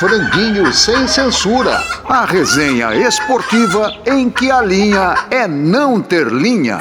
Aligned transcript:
Franguinho 0.00 0.72
sem 0.72 1.06
censura. 1.06 1.78
A 2.08 2.24
resenha 2.24 2.94
esportiva 3.06 3.92
em 4.06 4.30
que 4.30 4.50
a 4.50 4.62
linha 4.62 5.14
é 5.30 5.46
não 5.46 6.00
ter 6.00 6.28
linha. 6.28 6.78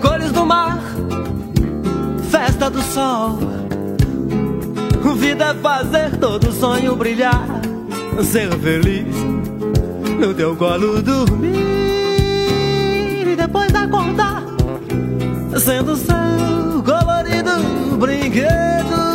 Cores 0.00 0.32
do 0.32 0.44
mar, 0.44 0.76
festa 2.32 2.68
do 2.68 2.82
sol. 2.82 3.38
Vida 5.18 5.44
é 5.44 5.54
fazer 5.54 6.16
todo 6.16 6.50
sonho 6.50 6.96
brilhar, 6.96 7.46
ser 8.24 8.50
feliz 8.58 9.14
no 10.18 10.34
teu 10.34 10.56
colo 10.56 11.00
dormir 11.00 11.54
e 13.28 13.36
depois 13.36 13.72
acordar 13.72 14.42
sendo 15.60 15.94
seu 15.94 16.82
colorido 16.84 17.96
brinquedo. 17.98 19.11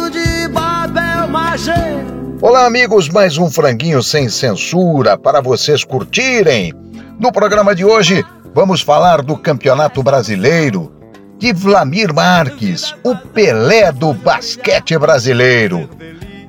Olá, 2.39 2.67
amigos, 2.67 3.09
mais 3.09 3.39
um 3.39 3.49
franguinho 3.49 4.03
sem 4.03 4.29
censura 4.29 5.17
para 5.17 5.41
vocês 5.41 5.83
curtirem. 5.83 6.71
No 7.19 7.31
programa 7.31 7.73
de 7.73 7.83
hoje, 7.83 8.23
vamos 8.53 8.81
falar 8.81 9.23
do 9.23 9.35
Campeonato 9.35 10.03
Brasileiro 10.03 10.91
de 11.39 11.51
Vlamir 11.51 12.13
Marques, 12.13 12.93
o 13.03 13.15
Pelé 13.15 13.91
do 13.91 14.13
basquete 14.13 14.99
brasileiro. 14.99 15.89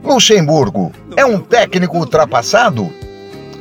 Luxemburgo 0.04 0.92
é 1.16 1.24
um 1.24 1.40
técnico 1.40 1.96
ultrapassado? 1.96 2.92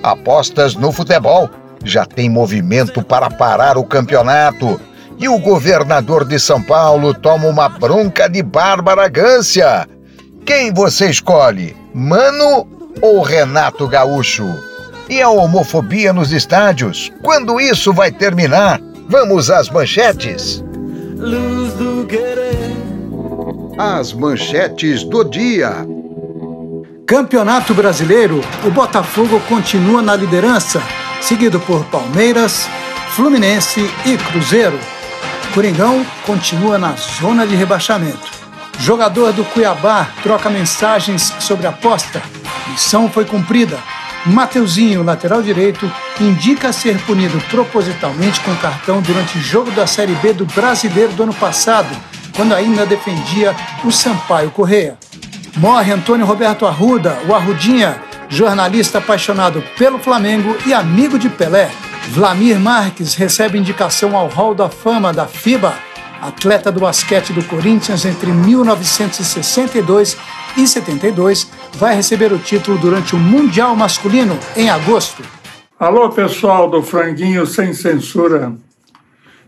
Apostas 0.03 0.75
no 0.75 0.91
futebol 0.91 1.49
já 1.81 2.05
tem 2.05 2.29
movimento 2.29 3.01
para 3.01 3.29
parar 3.29 3.77
o 3.77 3.85
campeonato. 3.85 4.81
E 5.17 5.29
o 5.29 5.39
governador 5.39 6.25
de 6.25 6.37
São 6.39 6.61
Paulo 6.61 7.13
toma 7.13 7.47
uma 7.47 7.69
bronca 7.69 8.27
de 8.27 8.43
Bárbara 8.43 9.07
Gância. 9.07 9.87
Quem 10.47 10.73
você 10.73 11.09
escolhe, 11.09 11.75
Mano 11.93 12.65
ou 13.01 13.21
Renato 13.21 13.85
Gaúcho? 13.85 14.47
E 15.09 15.21
a 15.21 15.27
homofobia 15.27 16.13
nos 16.13 16.31
estádios? 16.31 17.11
Quando 17.21 17.59
isso 17.59 17.91
vai 17.91 18.13
terminar? 18.13 18.79
Vamos 19.09 19.49
às 19.51 19.69
manchetes. 19.69 20.63
Luz 21.17 21.73
do 21.73 22.05
querer. 22.07 22.77
As 23.77 24.13
manchetes 24.13 25.03
do 25.03 25.25
dia. 25.25 25.85
Campeonato 27.05 27.73
Brasileiro, 27.73 28.41
o 28.65 28.71
Botafogo 28.71 29.41
continua 29.49 30.01
na 30.01 30.15
liderança, 30.15 30.81
seguido 31.19 31.59
por 31.59 31.83
Palmeiras, 31.87 32.69
Fluminense 33.09 33.81
e 34.05 34.17
Cruzeiro. 34.31 34.79
Coringão 35.53 36.05
continua 36.25 36.77
na 36.77 36.95
zona 36.95 37.45
de 37.45 37.53
rebaixamento. 37.53 38.36
Jogador 38.79 39.33
do 39.33 39.43
Cuiabá 39.43 40.07
troca 40.21 40.49
mensagens 40.49 41.33
sobre 41.39 41.67
aposta. 41.67 42.21
Missão 42.69 43.09
foi 43.09 43.25
cumprida. 43.25 43.77
Mateuzinho, 44.25 45.03
lateral 45.03 45.41
direito, 45.41 45.89
indica 46.19 46.73
ser 46.73 46.97
punido 47.03 47.39
propositalmente 47.49 48.39
com 48.41 48.55
cartão 48.57 49.01
durante 49.01 49.39
jogo 49.39 49.71
da 49.71 49.87
Série 49.87 50.15
B 50.15 50.33
do 50.33 50.45
Brasileiro 50.45 51.13
do 51.13 51.23
ano 51.23 51.33
passado, 51.33 51.87
quando 52.35 52.53
ainda 52.53 52.85
defendia 52.85 53.55
o 53.83 53.91
Sampaio 53.91 54.51
Correia. 54.51 54.97
Morre 55.55 55.91
Antônio 55.91 56.25
Roberto 56.25 56.65
Arruda, 56.65 57.17
o 57.27 57.33
Arrudinha, 57.33 58.01
jornalista 58.29 58.97
apaixonado 58.97 59.63
pelo 59.77 59.97
Flamengo 59.97 60.55
e 60.65 60.73
amigo 60.73 61.17
de 61.17 61.29
Pelé. 61.29 61.71
Vlamir 62.09 62.59
Marques 62.59 63.15
recebe 63.15 63.57
indicação 63.57 64.15
ao 64.15 64.27
Hall 64.27 64.53
da 64.53 64.69
Fama 64.69 65.11
da 65.11 65.25
FIBA, 65.25 65.73
atleta 66.21 66.71
do 66.71 66.79
basquete 66.79 67.33
do 67.33 67.43
Corinthians 67.43 68.05
entre 68.05 68.31
1962 68.31 70.17
e 70.57 70.67
72, 70.67 71.49
vai 71.73 71.95
receber 71.95 72.31
o 72.33 72.39
título 72.39 72.77
durante 72.77 73.15
o 73.15 73.19
Mundial 73.19 73.75
Masculino 73.75 74.37
em 74.55 74.69
agosto. 74.69 75.23
Alô, 75.79 76.09
pessoal 76.09 76.69
do 76.69 76.81
Franguinho 76.81 77.45
Sem 77.45 77.73
Censura. 77.73 78.53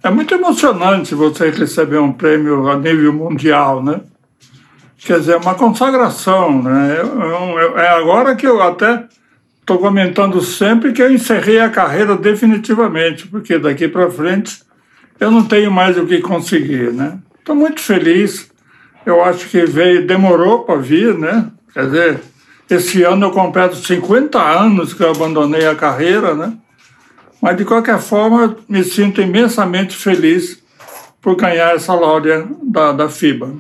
É 0.04 0.10
muito 0.10 0.34
emocionante 0.34 1.16
você 1.16 1.50
receber 1.50 1.98
um 1.98 2.12
prêmio 2.12 2.70
a 2.70 2.78
nível 2.78 3.12
mundial, 3.12 3.84
né? 3.84 4.02
Quer 4.98 5.20
dizer, 5.20 5.34
é 5.34 5.38
uma 5.38 5.56
consagração, 5.56 6.62
né? 6.62 6.98
É 7.78 7.88
agora 7.90 8.36
que 8.36 8.46
eu 8.46 8.62
até 8.62 9.06
estou 9.60 9.78
comentando 9.78 10.42
sempre 10.42 10.94
que 10.94 11.02
eu 11.02 11.12
encerrei 11.12 11.60
a 11.60 11.70
carreira 11.70 12.16
definitivamente, 12.16 13.28
porque 13.28 13.58
daqui 13.58 13.88
para 13.88 14.10
frente 14.10 14.69
eu 15.20 15.30
não 15.30 15.44
tenho 15.44 15.72
mais 15.72 15.98
o 15.98 16.06
que 16.06 16.20
conseguir, 16.20 16.94
né? 16.94 17.20
Estou 17.40 17.56
muito 17.56 17.82
feliz. 17.82 18.50
Eu 19.06 19.24
acho 19.24 19.50
que 19.50 19.66
veio, 19.66 20.06
demorou 20.06 20.64
para 20.64 20.76
vir, 20.76 21.18
né? 21.18 21.48
Quer 21.74 21.86
dizer, 21.86 22.20
esse 22.70 23.04
ano 23.04 23.26
eu 23.26 23.32
completo 23.32 23.76
50 23.76 24.40
anos 24.40 24.94
que 24.94 25.04
eu 25.04 25.12
abandonei 25.12 25.66
a 25.68 25.76
carreira, 25.76 26.36
né? 26.36 26.54
Mas 27.42 27.58
de 27.58 27.66
qualquer 27.66 28.00
forma, 28.00 28.58
me 28.68 28.84
sinto 28.84 29.22
imensamente 29.22 29.96
feliz 29.96 30.62
por 31.22 31.36
ganhar 31.36 31.76
essa 31.76 31.94
laurea 31.94 32.48
da, 32.64 32.92
da 32.92 33.10
FIBA. 33.10 33.54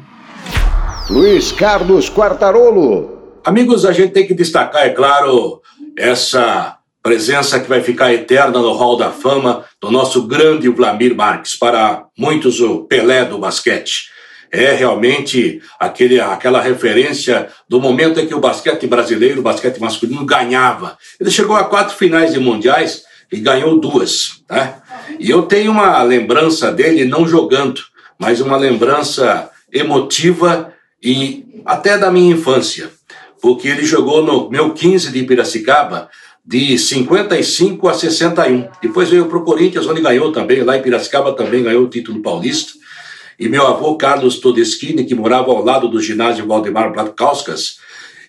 Luiz 1.10 1.52
Carlos 1.52 2.10
Quartarolo. 2.10 3.40
Amigos, 3.44 3.86
a 3.86 3.92
gente 3.92 4.12
tem 4.12 4.28
que 4.28 4.34
destacar, 4.34 4.86
é 4.86 4.90
claro, 4.90 5.62
essa 5.98 6.78
presença 7.02 7.60
que 7.60 7.70
vai 7.70 7.82
ficar 7.82 8.14
eterna 8.14 8.60
no 8.60 8.74
Hall 8.74 8.98
da 8.98 9.12
Fama 9.12 9.66
do 9.82 9.90
nosso 9.90 10.24
grande 10.24 10.70
Vlamir 10.70 11.16
Marques, 11.16 11.56
para 11.56 12.06
muitos 12.18 12.60
o 12.60 12.84
Pelé 12.84 13.26
do 13.26 13.38
basquete. 13.38 14.10
É 14.52 14.74
realmente 14.74 15.62
aquele, 15.80 16.20
aquela 16.20 16.60
referência 16.60 17.48
do 17.68 17.80
momento 17.80 18.20
em 18.20 18.28
que 18.28 18.34
o 18.34 18.40
basquete 18.40 18.88
brasileiro, 18.88 19.40
o 19.40 19.44
basquete 19.44 19.80
masculino, 19.80 20.26
ganhava. 20.26 20.98
Ele 21.20 21.30
chegou 21.30 21.56
a 21.56 21.64
quatro 21.64 21.96
finais 21.96 22.34
de 22.34 22.40
mundiais 22.40 23.04
e 23.32 23.40
ganhou 23.40 23.80
duas. 23.80 24.42
Tá? 24.48 24.82
E 25.20 25.30
eu 25.30 25.44
tenho 25.44 25.72
uma 25.72 26.02
lembrança 26.02 26.72
dele 26.72 27.06
não 27.06 27.28
jogando, 27.28 27.82
mas 28.18 28.42
uma 28.42 28.58
lembrança 28.58 29.50
emotiva 29.72 30.74
e 31.02 31.46
até 31.66 31.98
da 31.98 32.12
minha 32.12 32.34
infância, 32.34 32.90
porque 33.42 33.68
ele 33.68 33.86
jogou 33.86 34.24
no 34.24 34.50
meu 34.50 34.74
15 34.74 35.12
de 35.12 35.24
Piracicaba 35.24 36.10
de 36.50 36.80
55 36.80 37.88
a 37.88 37.94
61. 37.94 38.70
Depois 38.82 39.08
veio 39.08 39.28
para 39.28 39.38
o 39.38 39.44
Corinthians, 39.44 39.86
onde 39.86 40.02
ganhou 40.02 40.32
também, 40.32 40.64
lá 40.64 40.76
em 40.76 40.82
Piracicaba 40.82 41.32
também 41.34 41.62
ganhou 41.62 41.84
o 41.84 41.88
título 41.88 42.24
paulista. 42.24 42.74
E 43.40 43.48
meu 43.48 43.68
avô 43.68 43.96
Carlos 43.96 44.40
Todeschini, 44.40 45.06
que 45.06 45.14
morava 45.14 45.52
ao 45.52 45.64
lado 45.64 45.88
do 45.88 46.02
ginásio 46.02 46.48
Valdemar 46.48 46.92
Platkauskas, 46.92 47.78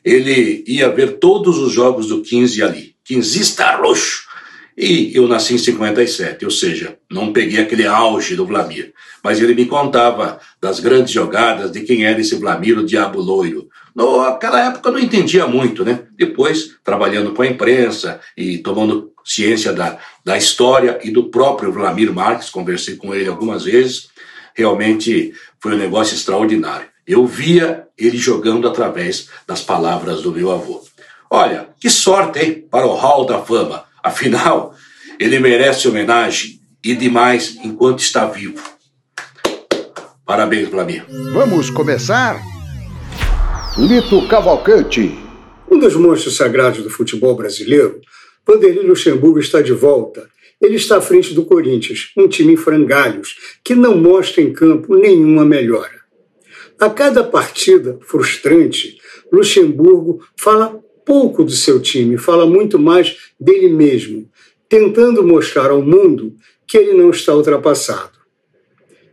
ele 0.04 0.62
ia 0.66 0.90
ver 0.90 1.12
todos 1.12 1.56
os 1.56 1.72
jogos 1.72 2.08
do 2.08 2.20
15 2.20 2.62
ali. 2.62 2.94
15 3.06 3.40
está 3.40 3.76
roxo. 3.76 4.28
E 4.76 5.12
eu 5.14 5.26
nasci 5.26 5.54
em 5.54 5.58
57, 5.58 6.44
ou 6.44 6.50
seja, 6.50 6.98
não 7.10 7.32
peguei 7.32 7.58
aquele 7.58 7.86
auge 7.86 8.36
do 8.36 8.44
Vlamir. 8.44 8.92
Mas 9.24 9.40
ele 9.40 9.54
me 9.54 9.64
contava 9.64 10.38
das 10.60 10.78
grandes 10.78 11.10
jogadas, 11.10 11.72
de 11.72 11.80
quem 11.80 12.04
era 12.04 12.20
esse 12.20 12.34
Vlamir, 12.34 12.78
o 12.78 12.84
Diabo 12.84 13.18
Loiro. 13.18 13.66
Naquela 13.94 14.66
época 14.66 14.88
eu 14.88 14.92
não 14.92 15.00
entendia 15.00 15.46
muito, 15.46 15.84
né? 15.84 16.04
Depois, 16.16 16.76
trabalhando 16.84 17.32
com 17.32 17.42
a 17.42 17.46
imprensa 17.46 18.20
e 18.36 18.58
tomando 18.58 19.12
ciência 19.24 19.72
da, 19.72 19.98
da 20.24 20.36
história 20.36 20.98
e 21.02 21.10
do 21.10 21.30
próprio 21.30 21.72
Vlamir 21.72 22.12
Marques, 22.12 22.50
conversei 22.50 22.96
com 22.96 23.14
ele 23.14 23.28
algumas 23.28 23.64
vezes, 23.64 24.08
realmente 24.54 25.32
foi 25.58 25.74
um 25.74 25.78
negócio 25.78 26.14
extraordinário. 26.14 26.88
Eu 27.06 27.26
via 27.26 27.86
ele 27.98 28.16
jogando 28.16 28.68
através 28.68 29.28
das 29.46 29.62
palavras 29.62 30.22
do 30.22 30.32
meu 30.32 30.50
avô. 30.50 30.82
Olha, 31.28 31.68
que 31.80 31.90
sorte, 31.90 32.40
hein, 32.40 32.66
para 32.70 32.86
o 32.86 32.94
Hall 32.94 33.24
da 33.24 33.40
Fama 33.40 33.84
Afinal, 34.02 34.74
ele 35.18 35.38
merece 35.38 35.86
homenagem 35.86 36.60
e 36.82 36.94
demais 36.94 37.56
enquanto 37.62 38.00
está 38.00 38.24
vivo. 38.26 38.62
Parabéns, 40.24 40.68
Vlamir. 40.68 41.04
Vamos 41.32 41.70
começar? 41.70 42.40
Lito 43.78 44.26
Cavalcante. 44.26 45.16
Um 45.70 45.78
dos 45.78 45.94
monstros 45.94 46.36
sagrados 46.36 46.82
do 46.82 46.90
futebol 46.90 47.36
brasileiro, 47.36 48.00
Vanderlei 48.44 48.84
Luxemburgo 48.84 49.38
está 49.38 49.62
de 49.62 49.72
volta. 49.72 50.28
Ele 50.60 50.74
está 50.74 50.96
à 50.96 51.00
frente 51.00 51.32
do 51.32 51.44
Corinthians, 51.44 52.10
um 52.16 52.26
time 52.26 52.54
em 52.54 52.56
frangalhos, 52.56 53.36
que 53.64 53.76
não 53.76 53.96
mostra 53.96 54.42
em 54.42 54.52
campo 54.52 54.96
nenhuma 54.96 55.44
melhora. 55.44 56.00
A 56.80 56.90
cada 56.90 57.22
partida 57.22 57.96
frustrante, 58.02 58.98
Luxemburgo 59.32 60.20
fala 60.36 60.80
pouco 61.06 61.44
do 61.44 61.52
seu 61.52 61.80
time, 61.80 62.18
fala 62.18 62.46
muito 62.46 62.76
mais 62.76 63.16
dele 63.38 63.68
mesmo, 63.68 64.28
tentando 64.68 65.22
mostrar 65.22 65.70
ao 65.70 65.80
mundo 65.80 66.34
que 66.66 66.76
ele 66.76 66.92
não 66.92 67.10
está 67.10 67.34
ultrapassado. 67.34 68.18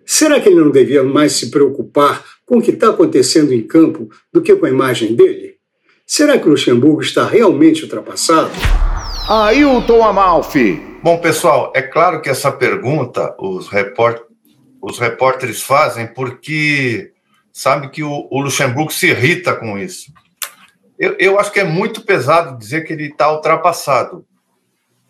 Será 0.03 0.39
que 0.39 0.49
ele 0.49 0.59
não 0.59 0.71
devia 0.71 1.03
mais 1.03 1.33
se 1.33 1.51
preocupar 1.51 2.36
com 2.47 2.57
o 2.57 2.61
que 2.61 2.71
está 2.71 2.89
acontecendo 2.89 3.53
em 3.53 3.61
campo 3.61 4.07
do 4.31 4.41
que 4.41 4.55
com 4.55 4.65
a 4.65 4.69
imagem 4.69 5.13
dele? 5.13 5.57
Será 6.05 6.39
que 6.39 6.47
o 6.47 6.51
Luxemburgo 6.51 7.01
está 7.01 7.27
realmente 7.27 7.83
ultrapassado? 7.83 8.49
Ailton 9.27 10.01
Amalfi. 10.01 10.81
Bom, 11.03 11.19
pessoal, 11.19 11.73
é 11.75 11.81
claro 11.81 12.21
que 12.21 12.29
essa 12.29 12.49
pergunta 12.49 13.35
os, 13.37 13.67
report... 13.67 14.23
os 14.81 14.97
repórteres 14.97 15.61
fazem 15.61 16.07
porque 16.07 17.11
sabe 17.51 17.89
que 17.89 18.01
o, 18.01 18.27
o 18.31 18.39
Luxemburgo 18.39 18.93
se 18.93 19.07
irrita 19.07 19.53
com 19.53 19.77
isso. 19.77 20.13
Eu, 20.97 21.17
eu 21.19 21.39
acho 21.39 21.51
que 21.51 21.59
é 21.59 21.65
muito 21.65 22.01
pesado 22.01 22.57
dizer 22.57 22.85
que 22.85 22.93
ele 22.93 23.07
está 23.07 23.29
ultrapassado, 23.29 24.25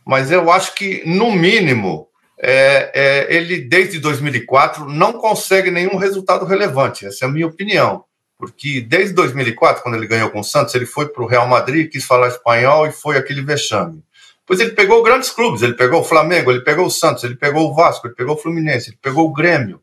mas 0.06 0.32
eu 0.32 0.52
acho 0.52 0.74
que, 0.74 1.04
no 1.06 1.32
mínimo, 1.32 2.07
é, 2.40 2.92
é, 2.94 3.36
ele, 3.36 3.62
desde 3.62 4.00
2004, 4.00 4.88
não 4.88 5.14
consegue 5.14 5.72
nenhum 5.72 5.98
resultado 5.98 6.46
relevante. 6.46 7.06
Essa 7.06 7.26
é 7.26 7.28
a 7.28 7.32
minha 7.32 7.48
opinião. 7.48 8.04
Porque 8.38 8.82
desde 8.82 9.14
2004, 9.16 9.82
quando 9.82 9.96
ele 9.96 10.08
ganhou 10.08 10.30
com 10.30 10.40
o 10.40 10.44
Santos, 10.44 10.76
ele 10.76 10.86
foi 10.86 11.10
para 11.10 11.24
o 11.24 11.28
Real 11.28 11.48
Madrid, 11.48 11.90
quis 11.92 12.06
falar 12.06 12.28
espanhol 12.28 12.86
e 12.86 12.92
foi 12.92 13.18
aquele 13.18 13.42
vexame. 13.42 14.04
Pois 14.46 14.60
ele 14.60 14.72
pegou 14.72 15.04
grandes 15.04 15.30
clubes, 15.30 15.62
ele 15.62 15.74
pegou 15.74 16.02
o 16.02 16.04
Flamengo, 16.04 16.52
ele 16.52 16.62
pegou 16.62 16.86
o 16.86 16.92
Santos, 16.92 17.24
ele 17.24 17.36
pegou 17.36 17.70
o 17.70 17.76
Vasco, 17.76 18.08
ele 18.08 18.16
pegou 18.16 18.36
o 18.36 18.38
Fluminense, 18.38 18.92
ele 18.92 19.00
pegou 19.02 19.28
o 19.28 19.34
Grêmio, 19.34 19.82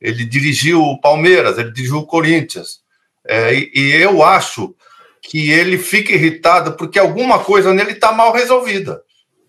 ele 0.00 0.24
dirigiu 0.24 0.80
o 0.80 1.00
Palmeiras, 1.00 1.58
ele 1.58 1.72
dirigiu 1.72 1.98
o 1.98 2.06
Corinthians. 2.06 2.80
É, 3.26 3.52
e, 3.52 3.70
e, 3.74 3.92
eu 3.96 4.22
acho 4.22 4.74
que 5.20 5.50
ele 5.50 5.76
fica 5.76 6.12
irritado 6.12 6.74
porque 6.74 6.98
alguma 6.98 7.40
coisa 7.40 7.74
nele 7.74 7.90
está 7.90 8.12
mal 8.12 8.32
resolvida. 8.32 9.02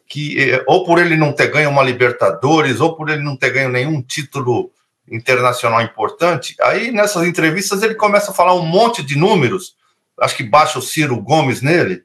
Que, 0.08 0.52
é, 0.52 0.64
ou 0.68 0.86
por 0.86 1.00
ele 1.00 1.18
não 1.18 1.34
ter 1.34 1.48
ganho 1.48 1.70
uma 1.70 1.84
Libertadores, 1.84 2.80
ou 2.80 2.96
por 2.96 3.10
ele 3.10 3.22
não 3.22 3.36
ter 3.36 3.50
ganho 3.50 3.70
nenhum 3.70 4.02
título 4.02 4.72
internacional 5.10 5.82
importante. 5.82 6.56
Aí 6.62 6.92
nessas 6.92 7.26
entrevistas 7.26 7.82
ele 7.82 7.96
começa 7.96 8.32
a 8.32 8.34
falar 8.34 8.54
um 8.54 8.66
monte 8.66 9.02
de 9.04 9.18
números, 9.18 9.76
acho 10.20 10.36
que 10.36 10.44
baixa 10.44 10.80
o 10.80 10.82
Ciro 10.82 11.20
Gomes 11.22 11.62
nele, 11.62 12.04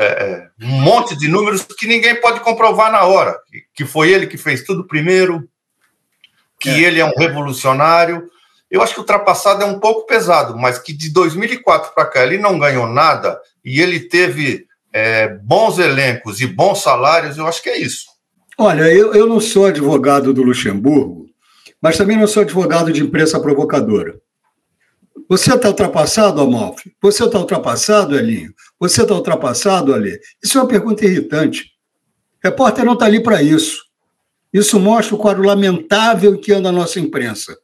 é, 0.00 0.04
é, 0.04 0.48
um 0.62 0.80
monte 0.80 1.16
de 1.16 1.28
números 1.28 1.62
que 1.62 1.86
ninguém 1.86 2.20
pode 2.20 2.40
comprovar 2.40 2.92
na 2.92 3.04
hora, 3.04 3.38
que 3.74 3.84
foi 3.84 4.10
ele 4.10 4.26
que 4.26 4.36
fez 4.36 4.62
tudo 4.62 4.86
primeiro, 4.86 5.48
que 6.60 6.68
é. 6.68 6.80
ele 6.80 7.00
é 7.00 7.04
um 7.04 7.16
revolucionário. 7.16 8.30
Eu 8.70 8.82
acho 8.82 8.92
que 8.92 9.00
o 9.00 9.02
ultrapassado 9.02 9.62
é 9.62 9.66
um 9.66 9.80
pouco 9.80 10.06
pesado, 10.06 10.56
mas 10.56 10.78
que 10.78 10.92
de 10.92 11.12
2004 11.12 11.92
para 11.94 12.06
cá 12.06 12.22
ele 12.22 12.38
não 12.38 12.58
ganhou 12.58 12.86
nada 12.86 13.40
e 13.64 13.80
ele 13.80 14.00
teve 14.00 14.65
é, 14.98 15.28
bons 15.28 15.78
elencos 15.78 16.40
e 16.40 16.46
bons 16.46 16.82
salários, 16.82 17.36
eu 17.36 17.46
acho 17.46 17.62
que 17.62 17.68
é 17.68 17.78
isso. 17.78 18.06
Olha, 18.56 18.90
eu, 18.90 19.12
eu 19.12 19.26
não 19.26 19.38
sou 19.38 19.66
advogado 19.66 20.32
do 20.32 20.42
Luxemburgo, 20.42 21.26
mas 21.82 21.98
também 21.98 22.16
não 22.16 22.26
sou 22.26 22.42
advogado 22.42 22.90
de 22.90 23.02
imprensa 23.02 23.38
provocadora. 23.38 24.18
Você 25.28 25.52
está 25.54 25.68
ultrapassado, 25.68 26.40
Amalfi? 26.40 26.96
Você 27.02 27.24
está 27.24 27.38
ultrapassado, 27.38 28.16
Elinho? 28.16 28.54
Você 28.80 29.02
está 29.02 29.12
ultrapassado, 29.12 29.92
Ali? 29.92 30.18
Isso 30.42 30.56
é 30.56 30.62
uma 30.62 30.68
pergunta 30.68 31.04
irritante. 31.04 31.72
Repórter 32.42 32.86
não 32.86 32.94
está 32.94 33.04
ali 33.04 33.22
para 33.22 33.42
isso. 33.42 33.84
Isso 34.50 34.80
mostra 34.80 35.14
o 35.14 35.18
quadro 35.18 35.42
lamentável 35.42 36.38
que 36.38 36.54
anda 36.54 36.70
a 36.70 36.72
nossa 36.72 36.98
imprensa. 36.98 37.54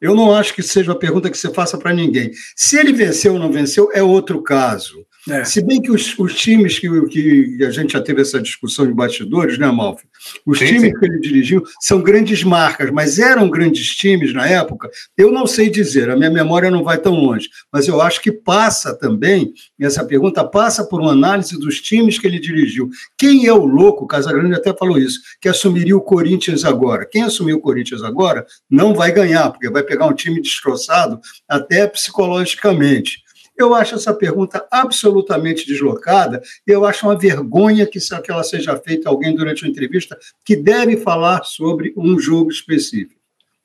Eu 0.00 0.16
não 0.16 0.34
acho 0.34 0.52
que 0.52 0.64
seja 0.64 0.90
uma 0.90 0.98
pergunta 0.98 1.30
que 1.30 1.38
você 1.38 1.52
faça 1.54 1.78
para 1.78 1.94
ninguém. 1.94 2.32
Se 2.56 2.76
ele 2.76 2.92
venceu 2.92 3.34
ou 3.34 3.38
não 3.38 3.52
venceu, 3.52 3.88
é 3.92 4.02
outro 4.02 4.42
caso. 4.42 5.06
É. 5.28 5.44
Se 5.44 5.62
bem 5.62 5.80
que 5.80 5.90
os, 5.90 6.18
os 6.18 6.34
times 6.34 6.80
que, 6.80 6.88
que, 7.06 7.64
a 7.64 7.70
gente 7.70 7.92
já 7.92 8.00
teve 8.00 8.22
essa 8.22 8.40
discussão 8.40 8.86
de 8.86 8.92
bastidores, 8.92 9.56
né, 9.56 9.70
Malfi? 9.70 10.04
Os 10.44 10.58
sim, 10.58 10.66
times 10.66 10.82
sim. 10.82 10.92
que 10.94 11.06
ele 11.06 11.20
dirigiu 11.20 11.62
são 11.80 12.02
grandes 12.02 12.42
marcas, 12.42 12.90
mas 12.90 13.20
eram 13.20 13.48
grandes 13.48 13.94
times 13.94 14.34
na 14.34 14.48
época? 14.48 14.90
Eu 15.16 15.30
não 15.30 15.46
sei 15.46 15.70
dizer, 15.70 16.10
a 16.10 16.16
minha 16.16 16.30
memória 16.30 16.70
não 16.70 16.82
vai 16.82 16.98
tão 16.98 17.14
longe, 17.14 17.48
mas 17.72 17.86
eu 17.86 18.00
acho 18.00 18.20
que 18.20 18.32
passa 18.32 18.96
também, 18.98 19.52
essa 19.80 20.04
pergunta 20.04 20.44
passa 20.44 20.84
por 20.84 21.00
uma 21.00 21.12
análise 21.12 21.56
dos 21.58 21.80
times 21.80 22.18
que 22.18 22.26
ele 22.26 22.40
dirigiu. 22.40 22.90
Quem 23.16 23.46
é 23.46 23.52
o 23.52 23.64
louco, 23.64 24.06
Casagrande 24.06 24.56
até 24.56 24.74
falou 24.76 24.98
isso, 24.98 25.20
que 25.40 25.48
assumiria 25.48 25.96
o 25.96 26.00
Corinthians 26.00 26.64
agora? 26.64 27.06
Quem 27.06 27.22
assumiu 27.22 27.58
o 27.58 27.60
Corinthians 27.60 28.02
agora 28.02 28.44
não 28.68 28.92
vai 28.92 29.12
ganhar, 29.12 29.50
porque 29.50 29.70
vai 29.70 29.84
pegar 29.84 30.06
um 30.06 30.14
time 30.14 30.40
destroçado 30.40 31.20
até 31.48 31.86
psicologicamente. 31.86 33.21
Eu 33.56 33.74
acho 33.74 33.94
essa 33.94 34.14
pergunta 34.14 34.66
absolutamente 34.70 35.66
deslocada 35.66 36.42
e 36.66 36.70
eu 36.70 36.84
acho 36.84 37.06
uma 37.06 37.16
vergonha 37.16 37.86
que, 37.86 37.98
que 37.98 38.30
ela 38.30 38.42
seja 38.42 38.76
feita 38.76 39.08
a 39.08 39.12
alguém 39.12 39.34
durante 39.34 39.62
uma 39.62 39.70
entrevista 39.70 40.18
que 40.44 40.56
deve 40.56 40.96
falar 40.96 41.44
sobre 41.44 41.92
um 41.96 42.18
jogo 42.18 42.50
específico. 42.50 43.20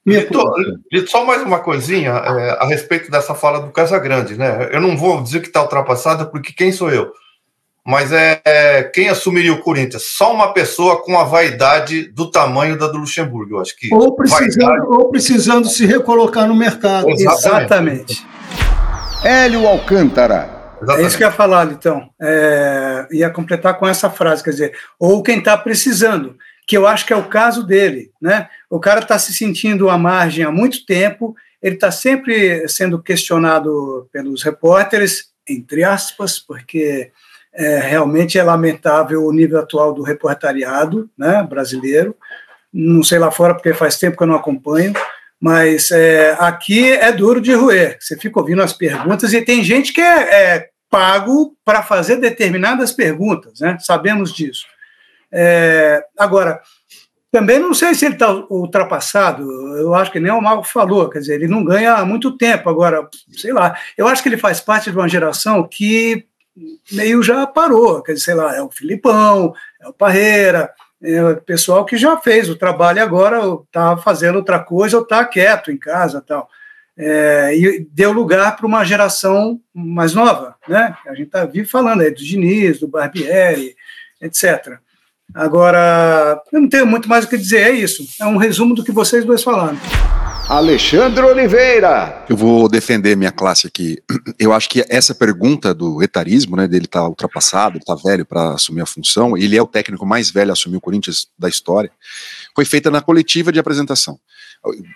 Litor, 0.06 0.54
só 1.08 1.26
mais 1.26 1.42
uma 1.42 1.60
coisinha 1.60 2.12
é, 2.12 2.58
a 2.64 2.66
respeito 2.66 3.12
dessa 3.12 3.36
fala 3.36 3.60
do 3.60 3.74
Casagrande, 3.74 4.36
né? 4.36 4.70
Eu 4.72 4.80
não 4.80 4.96
vou 4.96 5.22
dizer 5.22 5.42
que 5.42 5.48
está 5.48 5.62
ultrapassada, 5.62 6.26
porque 6.26 6.54
quem 6.54 6.72
sou 6.72 6.90
eu? 6.90 7.12
Mas 7.86 8.12
é, 8.12 8.42
é, 8.46 8.84
quem 8.84 9.10
assumiria 9.10 9.54
o 9.54 9.62
Corinthians? 9.62 10.04
Só 10.04 10.34
uma 10.34 10.54
pessoa 10.54 11.02
com 11.02 11.18
a 11.18 11.24
vaidade 11.24 12.10
do 12.12 12.30
tamanho 12.30 12.78
da 12.78 12.88
do 12.88 12.98
Luxemburgo, 12.98 13.56
eu 13.56 13.62
acho 13.62 13.78
que. 13.78 13.94
Ou 13.94 14.16
precisando, 14.16 14.66
vaidade... 14.66 14.88
ou 14.90 15.10
precisando 15.10 15.70
se 15.70 15.86
recolocar 15.86 16.48
no 16.48 16.56
mercado. 16.56 17.10
Exatamente. 17.10 18.14
Exatamente. 18.14 18.28
Hélio 19.24 19.68
Alcântara. 19.68 20.58
Exatamente. 20.82 21.04
É 21.04 21.08
isso 21.08 21.18
que 21.18 21.24
eu 21.24 21.28
ia 21.28 21.34
falar, 21.34 21.66
então. 21.72 22.10
É, 22.22 23.08
ia 23.12 23.30
completar 23.30 23.78
com 23.78 23.88
essa 23.88 24.10
frase, 24.10 24.44
quer 24.44 24.52
dizer, 24.52 24.78
ou 25.00 25.24
quem 25.24 25.40
está 25.40 25.58
precisando, 25.58 26.38
que 26.68 26.78
eu 26.78 26.86
acho 26.86 27.06
que 27.06 27.14
é 27.14 27.16
o 27.16 27.28
caso 27.28 27.64
dele. 27.64 28.12
Né? 28.22 28.48
O 28.70 28.80
cara 28.80 29.00
está 29.00 29.18
se 29.18 29.34
sentindo 29.34 29.90
à 29.90 29.98
margem 29.98 30.46
há 30.46 30.52
muito 30.52 30.86
tempo, 30.86 31.36
ele 31.62 31.76
está 31.76 31.92
sempre 31.92 32.68
sendo 32.68 33.02
questionado 33.02 34.08
pelos 34.12 34.44
repórteres, 34.44 35.30
entre 35.48 35.84
aspas, 35.84 36.38
porque 36.38 37.12
é, 37.54 37.80
realmente 37.80 38.38
é 38.38 38.44
lamentável 38.44 39.26
o 39.26 39.32
nível 39.32 39.60
atual 39.60 39.94
do 39.94 40.04
reportariado 40.04 41.10
né, 41.18 41.42
brasileiro. 41.42 42.16
Não 42.72 43.02
sei 43.02 43.18
lá 43.18 43.32
fora, 43.32 43.56
porque 43.56 43.74
faz 43.74 43.98
tempo 43.98 44.16
que 44.16 44.22
eu 44.22 44.28
não 44.28 44.36
acompanho, 44.36 44.94
mas 45.40 45.92
é, 45.92 46.36
aqui 46.40 46.92
é 46.92 47.12
duro 47.12 47.40
de 47.40 47.54
roer. 47.54 47.98
Você 48.00 48.18
fica 48.18 48.40
ouvindo 48.40 48.62
as 48.62 48.74
perguntas 48.74 49.34
e 49.34 49.42
tem 49.42 49.64
gente 49.64 49.94
que 49.94 50.02
é, 50.02 50.56
é 50.56 50.70
pago 50.90 51.56
para 51.64 51.84
fazer 51.84 52.18
determinadas 52.18 52.92
perguntas, 52.92 53.60
né? 53.60 53.78
Sabemos 53.80 54.34
disso. 54.34 54.66
É, 55.32 56.04
agora, 56.18 56.62
também 57.32 57.60
não 57.60 57.74
sei 57.74 57.94
se 57.94 58.06
ele 58.06 58.16
está 58.16 58.34
ultrapassado. 58.50 59.44
Eu 59.78 59.94
acho 59.94 60.12
que 60.12 60.20
nem 60.20 60.32
o 60.32 60.42
Marco 60.42 60.64
falou, 60.64 61.10
quer 61.10 61.20
dizer, 61.20 61.36
ele 61.36 61.48
não 61.48 61.64
ganha 61.64 61.96
há 61.96 62.06
muito 62.06 62.38
tempo. 62.38 62.70
Agora, 62.70 63.08
sei 63.32 63.54
lá, 63.54 63.78
eu 63.98 64.08
acho 64.08 64.24
que 64.24 64.30
ele 64.30 64.38
faz 64.38 64.60
parte 64.60 64.90
de 64.90 64.98
uma 64.98 65.10
geração 65.10 65.68
que 65.68 66.26
meio 66.92 67.22
já 67.22 67.46
parou. 67.46 68.02
Quer 68.02 68.14
dizer, 68.14 68.26
sei 68.26 68.34
lá, 68.34 68.56
é 68.56 68.62
o 68.62 68.72
Filipão, 68.72 69.54
é 69.82 69.88
o 69.88 69.94
Parreira, 69.94 70.72
é, 71.02 71.36
pessoal 71.36 71.86
que 71.86 71.98
já 71.98 72.18
fez 72.18 72.50
o 72.50 72.56
trabalho 72.56 73.02
agora 73.02 73.40
está 73.64 73.98
fazendo 73.98 74.38
outra 74.38 74.60
coisa 74.60 74.98
ou 74.98 75.04
está 75.04 75.24
quieto 75.26 75.72
em 75.72 75.78
casa 75.78 76.24
tal. 76.26 76.50
É, 77.00 77.56
e 77.56 77.88
deu 77.92 78.12
lugar 78.12 78.56
para 78.56 78.66
uma 78.66 78.84
geração 78.84 79.62
mais 79.72 80.16
nova, 80.16 80.56
né? 80.68 80.98
A 81.06 81.14
gente 81.14 81.28
está 81.28 81.46
vive 81.46 81.68
falando 81.68 82.02
aí 82.02 82.10
do 82.10 82.24
Diniz, 82.24 82.80
do 82.80 82.88
Barbieri, 82.88 83.76
etc. 84.20 84.80
Agora, 85.34 86.42
eu 86.52 86.62
não 86.62 86.70
tenho 86.70 86.88
muito 86.88 87.10
mais 87.10 87.26
o 87.26 87.28
que 87.28 87.38
dizer, 87.38 87.62
é 87.62 87.72
isso. 87.72 88.06
É 88.20 88.26
um 88.26 88.38
resumo 88.38 88.74
do 88.74 88.84
que 88.84 88.92
vocês 88.92 89.26
dois 89.26 89.44
falaram. 89.44 89.78
Alexandre 90.50 91.22
Oliveira. 91.26 92.24
Eu 92.30 92.38
vou 92.38 92.70
defender 92.70 93.18
minha 93.18 93.32
classe 93.32 93.68
aqui. 93.68 93.98
Eu 94.40 94.54
acho 94.54 94.70
que 94.70 94.86
essa 94.88 95.14
pergunta 95.14 95.74
do 95.74 96.02
etarismo, 96.02 96.56
né, 96.56 96.68
dele 96.68 96.86
estar 96.86 97.02
tá 97.02 97.08
ultrapassado, 97.08 97.78
estar 97.78 97.98
tá 97.98 98.02
velho 98.02 98.26
para 98.26 98.54
assumir 98.54 98.80
a 98.80 98.86
função, 98.86 99.36
ele 99.36 99.58
é 99.58 99.62
o 99.62 99.68
técnico 99.68 100.06
mais 100.06 100.32
velho 100.32 100.52
a 100.52 100.54
assumir 100.54 100.78
o 100.78 100.82
Corinthians 100.82 101.28
da 101.38 101.50
história, 101.50 101.92
foi 102.56 102.64
feita 102.64 102.90
na 102.90 103.02
coletiva 103.02 103.52
de 103.52 103.60
apresentação 103.60 104.18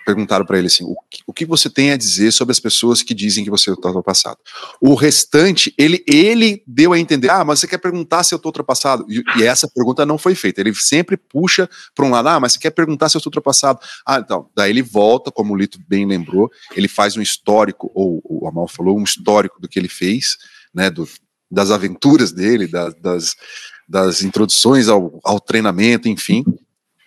perguntaram 0.04 0.44
para 0.44 0.58
ele 0.58 0.66
assim: 0.66 0.84
o 0.84 0.96
que, 1.10 1.22
o 1.26 1.32
que, 1.32 1.46
você 1.46 1.70
tem 1.70 1.90
a 1.90 1.96
dizer 1.96 2.32
sobre 2.32 2.52
as 2.52 2.60
pessoas 2.60 3.02
que 3.02 3.14
dizem 3.14 3.44
que 3.44 3.50
você 3.50 3.70
está 3.70 3.88
ultrapassado? 3.88 4.38
O 4.80 4.94
restante, 4.94 5.74
ele, 5.78 6.04
ele 6.06 6.62
deu 6.66 6.92
a 6.92 6.98
entender: 6.98 7.30
ah, 7.30 7.44
mas 7.44 7.60
você 7.60 7.66
quer 7.66 7.78
perguntar 7.78 8.24
se 8.24 8.34
eu 8.34 8.36
estou 8.36 8.50
ultrapassado? 8.50 9.06
E, 9.08 9.22
e, 9.38 9.44
essa 9.44 9.68
pergunta 9.68 10.04
não 10.04 10.18
foi 10.18 10.34
feita. 10.34 10.60
Ele 10.60 10.74
sempre 10.74 11.16
puxa 11.16 11.68
para 11.94 12.04
um 12.04 12.10
lado: 12.10 12.28
ah, 12.28 12.40
mas 12.40 12.52
você 12.52 12.58
quer 12.58 12.70
perguntar 12.70 13.08
se 13.08 13.16
eu 13.16 13.18
estou 13.18 13.30
ultrapassado? 13.30 13.78
Ah, 14.06 14.18
então. 14.18 14.48
Daí 14.54 14.70
ele 14.70 14.82
volta, 14.82 15.30
como 15.30 15.54
o 15.54 15.56
Lito 15.56 15.78
bem 15.88 16.06
lembrou, 16.06 16.50
ele 16.74 16.88
faz 16.88 17.16
um 17.16 17.22
histórico, 17.22 17.90
ou 17.94 18.22
o 18.24 18.46
Amal 18.46 18.68
falou, 18.68 18.98
um 18.98 19.04
histórico 19.04 19.60
do 19.60 19.68
que 19.68 19.78
ele 19.78 19.88
fez, 19.88 20.36
né, 20.74 20.90
do, 20.90 21.08
das 21.50 21.70
aventuras 21.70 22.32
dele, 22.32 22.66
das, 22.66 22.94
das, 22.94 23.36
das 23.88 24.22
introduções 24.22 24.88
ao, 24.88 25.20
ao 25.22 25.38
treinamento, 25.38 26.08
enfim. 26.08 26.44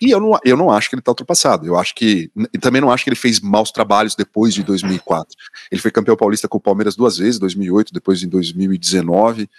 E 0.01 0.11
eu 0.11 0.19
não, 0.19 0.37
eu 0.43 0.57
não 0.57 0.69
acho 0.69 0.89
que 0.89 0.95
ele 0.95 0.99
está 0.99 1.11
ultrapassado. 1.11 1.65
Eu 1.65 1.77
acho 1.77 1.95
que. 1.95 2.29
Também 2.59 2.81
não 2.81 2.91
acho 2.91 3.03
que 3.03 3.09
ele 3.09 3.15
fez 3.15 3.39
maus 3.39 3.71
trabalhos 3.71 4.15
depois 4.15 4.53
de 4.53 4.63
2004. 4.63 5.35
Ele 5.71 5.81
foi 5.81 5.91
campeão 5.91 6.15
paulista 6.15 6.47
com 6.47 6.57
o 6.57 6.61
Palmeiras 6.61 6.95
duas 6.95 7.17
vezes, 7.17 7.39
2008, 7.39 7.93
depois 7.93 8.21
em 8.21 8.27
2019. 8.27 9.49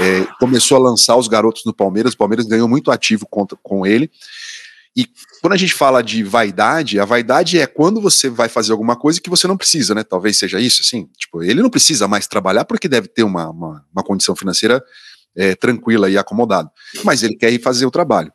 É, 0.00 0.26
começou 0.38 0.76
a 0.76 0.80
lançar 0.80 1.16
os 1.16 1.28
garotos 1.28 1.64
no 1.64 1.72
Palmeiras. 1.72 2.12
O 2.12 2.18
Palmeiras 2.18 2.46
ganhou 2.46 2.68
muito 2.68 2.90
ativo 2.90 3.26
contra, 3.26 3.58
com 3.62 3.86
ele. 3.86 4.10
E 4.96 5.06
quando 5.42 5.52
a 5.52 5.58
gente 5.58 5.74
fala 5.74 6.02
de 6.02 6.22
vaidade, 6.22 6.98
a 6.98 7.04
vaidade 7.04 7.58
é 7.58 7.66
quando 7.66 8.00
você 8.00 8.30
vai 8.30 8.48
fazer 8.48 8.72
alguma 8.72 8.96
coisa 8.96 9.20
que 9.20 9.28
você 9.28 9.46
não 9.46 9.56
precisa, 9.56 9.94
né? 9.94 10.02
Talvez 10.02 10.38
seja 10.38 10.58
isso, 10.58 10.80
assim. 10.80 11.08
Tipo, 11.18 11.42
ele 11.42 11.60
não 11.60 11.68
precisa 11.68 12.08
mais 12.08 12.26
trabalhar 12.26 12.64
porque 12.64 12.88
deve 12.88 13.06
ter 13.06 13.22
uma, 13.22 13.50
uma, 13.50 13.84
uma 13.92 14.02
condição 14.02 14.34
financeira 14.34 14.82
é, 15.36 15.54
tranquila 15.54 16.08
e 16.08 16.16
acomodada. 16.16 16.70
Mas 17.04 17.22
ele 17.22 17.36
quer 17.36 17.52
ir 17.52 17.60
fazer 17.60 17.84
o 17.84 17.90
trabalho. 17.90 18.32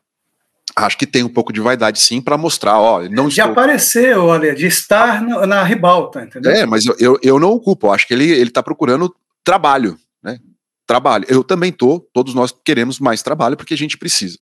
Acho 0.76 0.98
que 0.98 1.06
tem 1.06 1.24
um 1.24 1.30
pouco 1.30 1.52
de 1.52 1.60
vaidade 1.60 2.00
sim 2.00 2.22
para 2.22 2.38
mostrar, 2.38 2.80
ó, 2.80 3.04
não 3.10 3.28
de 3.28 3.40
estou... 3.40 3.52
aparecer, 3.52 4.18
olha, 4.18 4.54
de 4.56 4.66
estar 4.66 5.22
no, 5.22 5.46
na 5.46 5.64
ribalta, 5.64 6.24
entendeu? 6.24 6.52
É, 6.52 6.66
mas 6.66 6.86
eu, 6.86 6.96
eu, 7.00 7.20
eu 7.22 7.40
não 7.40 7.52
ocupo, 7.52 7.88
eu 7.88 7.94
acho 7.94 8.08
que 8.08 8.14
ele 8.14 8.30
ele 8.30 8.50
está 8.50 8.64
procurando 8.64 9.14
trabalho, 9.44 9.98
né? 10.24 10.40
Trabalho. 10.88 11.26
Eu 11.28 11.44
também 11.44 11.72
tô, 11.72 12.00
todos 12.14 12.34
nós 12.34 12.54
queremos 12.64 13.00
mais 13.00 13.22
trabalho 13.22 13.58
porque 13.58 13.74
a 13.74 13.78
gente 13.78 13.98
precisa. 13.98 14.38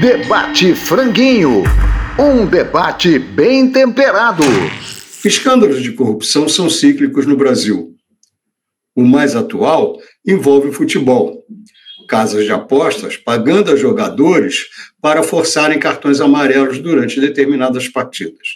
Debate 0.00 0.74
Franguinho, 0.74 1.62
um 2.18 2.46
debate 2.46 3.18
bem 3.18 3.70
temperado. 3.70 4.42
Escândalos 5.24 5.82
de 5.82 5.92
corrupção 5.92 6.48
são 6.48 6.68
cíclicos 6.68 7.26
no 7.26 7.36
Brasil. 7.36 7.94
O 8.94 9.02
mais 9.02 9.34
atual 9.34 9.98
envolve 10.26 10.68
o 10.68 10.72
futebol 10.72 11.44
casas 12.06 12.44
de 12.44 12.52
apostas 12.52 13.16
pagando 13.16 13.70
a 13.70 13.76
jogadores 13.76 14.66
para 15.00 15.22
forçarem 15.22 15.78
cartões 15.78 16.20
amarelos 16.20 16.78
durante 16.78 17.20
determinadas 17.20 17.88
partidas. 17.88 18.48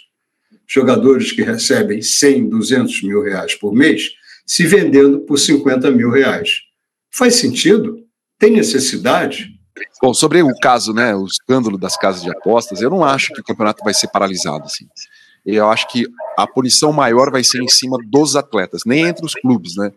Jogadores 0.67 1.31
que 1.31 1.41
recebem 1.41 2.01
100, 2.01 2.49
200 2.49 3.03
mil 3.03 3.21
reais 3.21 3.55
por 3.55 3.73
mês 3.73 4.09
se 4.45 4.65
vendendo 4.65 5.21
por 5.21 5.37
50 5.37 5.89
mil 5.91 6.09
reais. 6.09 6.61
Faz 7.09 7.35
sentido? 7.35 7.97
Tem 8.39 8.51
necessidade? 8.51 9.49
Bom, 10.01 10.13
sobre 10.13 10.41
o 10.41 10.53
caso, 10.61 10.93
né, 10.93 11.15
o 11.15 11.25
escândalo 11.25 11.77
das 11.77 11.95
casas 11.95 12.21
de 12.21 12.29
apostas, 12.29 12.81
eu 12.81 12.89
não 12.89 13.03
acho 13.03 13.33
que 13.33 13.41
o 13.41 13.43
campeonato 13.43 13.83
vai 13.83 13.93
ser 13.93 14.07
paralisado 14.07 14.65
assim. 14.65 14.87
Eu 15.45 15.69
acho 15.69 15.87
que 15.87 16.05
a 16.37 16.45
punição 16.45 16.91
maior 16.91 17.31
vai 17.31 17.43
ser 17.43 17.61
em 17.61 17.67
cima 17.67 17.97
dos 18.09 18.35
atletas, 18.35 18.81
nem 18.85 19.05
entre 19.05 19.25
os 19.25 19.33
clubes, 19.33 19.75
né? 19.75 19.91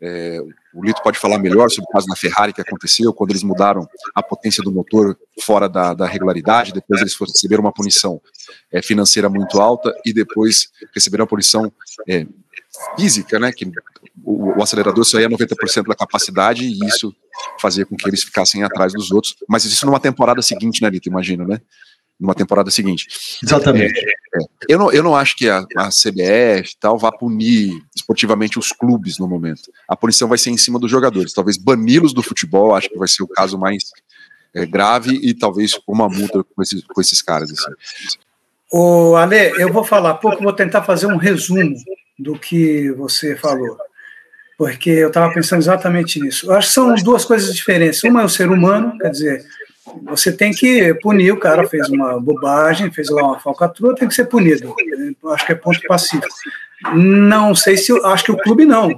É, 0.00 0.40
o 0.74 0.84
Lito 0.84 1.02
pode 1.02 1.18
falar 1.18 1.38
melhor 1.38 1.70
sobre 1.70 1.88
o 1.88 1.92
caso 1.92 2.06
da 2.06 2.14
Ferrari 2.14 2.52
que 2.52 2.60
aconteceu, 2.60 3.12
quando 3.14 3.30
eles 3.30 3.42
mudaram 3.42 3.88
a 4.14 4.22
potência 4.22 4.62
do 4.62 4.70
motor 4.70 5.18
fora 5.40 5.68
da, 5.68 5.94
da 5.94 6.06
regularidade, 6.06 6.72
depois 6.72 7.00
eles 7.00 7.16
receberam 7.18 7.62
uma 7.62 7.72
punição 7.72 8.20
é, 8.70 8.82
financeira 8.82 9.28
muito 9.28 9.58
alta 9.58 9.94
e 10.04 10.12
depois 10.12 10.68
receberam 10.94 11.22
uma 11.22 11.28
punição 11.28 11.72
é, 12.06 12.26
física, 12.96 13.38
né, 13.38 13.50
que 13.52 13.70
o, 14.22 14.58
o 14.58 14.62
acelerador 14.62 15.04
saía 15.04 15.30
90% 15.30 15.86
da 15.86 15.94
capacidade 15.94 16.64
e 16.66 16.78
isso 16.86 17.14
fazia 17.58 17.86
com 17.86 17.96
que 17.96 18.08
eles 18.08 18.22
ficassem 18.22 18.62
atrás 18.62 18.92
dos 18.92 19.10
outros, 19.10 19.34
mas 19.48 19.64
isso 19.64 19.86
numa 19.86 20.00
temporada 20.00 20.42
seguinte, 20.42 20.82
né, 20.82 20.90
Lito, 20.90 21.08
imagina, 21.08 21.46
né? 21.46 21.60
Numa 22.18 22.34
temporada 22.34 22.70
seguinte. 22.70 23.06
Exatamente. 23.42 23.98
É, 23.98 24.38
é, 24.38 24.46
eu, 24.68 24.78
não, 24.78 24.90
eu 24.92 25.02
não 25.02 25.14
acho 25.14 25.36
que 25.36 25.48
a, 25.48 25.66
a 25.76 25.88
CBF 25.88 26.76
tal 26.80 26.98
vá 26.98 27.12
punir 27.12 27.82
esportivamente 27.94 28.58
os 28.58 28.72
clubes 28.72 29.18
no 29.18 29.28
momento. 29.28 29.70
A 29.88 29.96
punição 29.96 30.28
vai 30.28 30.38
ser 30.38 30.50
em 30.50 30.56
cima 30.56 30.78
dos 30.78 30.90
jogadores. 30.90 31.32
Talvez 31.32 31.56
bani-los 31.56 32.14
do 32.14 32.22
futebol, 32.22 32.74
acho 32.74 32.88
que 32.88 32.98
vai 32.98 33.08
ser 33.08 33.22
o 33.22 33.28
caso 33.28 33.58
mais 33.58 33.84
é, 34.54 34.64
grave 34.64 35.18
e 35.22 35.34
talvez 35.34 35.78
uma 35.86 36.08
multa 36.08 36.42
com 36.42 36.62
esses, 36.62 36.82
com 36.84 37.00
esses 37.00 37.20
caras. 37.20 37.50
Assim. 37.50 37.72
O 38.72 39.14
Ale, 39.14 39.52
eu 39.58 39.72
vou 39.72 39.84
falar 39.84 40.14
pouco, 40.14 40.42
vou 40.42 40.52
tentar 40.52 40.82
fazer 40.82 41.06
um 41.06 41.16
resumo 41.16 41.74
do 42.18 42.38
que 42.38 42.90
você 42.92 43.36
falou, 43.36 43.76
porque 44.56 44.90
eu 44.90 45.08
estava 45.08 45.32
pensando 45.32 45.60
exatamente 45.60 46.18
nisso. 46.18 46.46
Eu 46.46 46.54
acho 46.54 46.68
que 46.68 46.74
são 46.74 46.94
duas 46.96 47.24
coisas 47.24 47.54
diferentes. 47.54 48.02
Uma 48.02 48.22
é 48.22 48.24
o 48.24 48.28
ser 48.28 48.50
humano, 48.50 48.96
quer 48.98 49.10
dizer, 49.10 49.44
você 50.02 50.32
tem 50.32 50.52
que 50.52 50.94
punir 50.94 51.32
o 51.32 51.38
cara, 51.38 51.68
fez 51.68 51.88
uma 51.88 52.20
bobagem, 52.20 52.90
fez 52.90 53.08
lá 53.08 53.22
uma 53.22 53.40
falcatrua, 53.40 53.94
tem 53.94 54.08
que 54.08 54.14
ser 54.14 54.26
punido. 54.26 54.74
Acho 55.32 55.46
que 55.46 55.52
é 55.52 55.54
ponto 55.54 55.80
pacífico. 55.86 56.26
Não 56.94 57.54
sei 57.54 57.76
se, 57.76 57.92
acho 58.04 58.24
que 58.24 58.32
o 58.32 58.36
clube 58.36 58.64
não. 58.64 58.94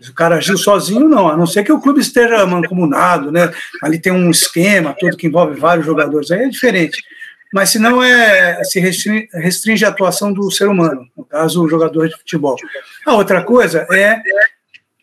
Se 0.00 0.10
o 0.10 0.14
cara 0.14 0.36
agiu 0.36 0.56
sozinho, 0.56 1.08
não, 1.08 1.28
a 1.28 1.36
não 1.36 1.46
ser 1.46 1.64
que 1.64 1.72
o 1.72 1.80
clube 1.80 2.00
esteja 2.00 2.46
mancomunado, 2.46 3.32
né? 3.32 3.52
Ali 3.82 3.98
tem 3.98 4.12
um 4.12 4.30
esquema 4.30 4.94
todo 4.98 5.16
que 5.16 5.26
envolve 5.26 5.58
vários 5.58 5.84
jogadores, 5.84 6.30
aí 6.30 6.44
é 6.44 6.48
diferente. 6.48 7.02
Mas 7.52 7.70
se 7.70 7.78
não 7.78 8.02
é 8.02 8.62
se 8.62 8.78
restringe 8.78 9.84
a 9.84 9.88
atuação 9.88 10.32
do 10.32 10.50
ser 10.50 10.68
humano, 10.68 11.08
no 11.16 11.24
caso, 11.24 11.64
o 11.64 11.68
jogador 11.68 12.08
de 12.08 12.16
futebol. 12.16 12.56
A 13.06 13.14
outra 13.14 13.42
coisa 13.42 13.86
é 13.90 14.20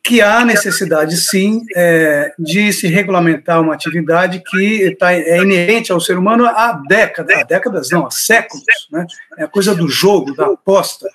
que 0.05 0.21
há 0.21 0.45
necessidade, 0.45 1.17
sim, 1.17 1.65
é, 1.75 2.31
de 2.37 2.71
se 2.71 2.87
regulamentar 2.87 3.59
uma 3.59 3.73
atividade 3.73 4.41
que 4.47 4.95
tá, 4.99 5.11
é 5.11 5.41
inerente 5.41 5.91
ao 5.91 5.99
ser 5.99 6.15
humano 6.15 6.45
há 6.45 6.79
décadas, 6.87 7.35
há 7.35 7.43
décadas 7.43 7.89
não, 7.89 8.05
há 8.05 8.11
séculos, 8.11 8.63
né? 8.91 9.07
é 9.35 9.45
a 9.45 9.47
coisa 9.47 9.73
do 9.73 9.89
jogo, 9.89 10.35
da 10.35 10.45
aposta. 10.45 11.07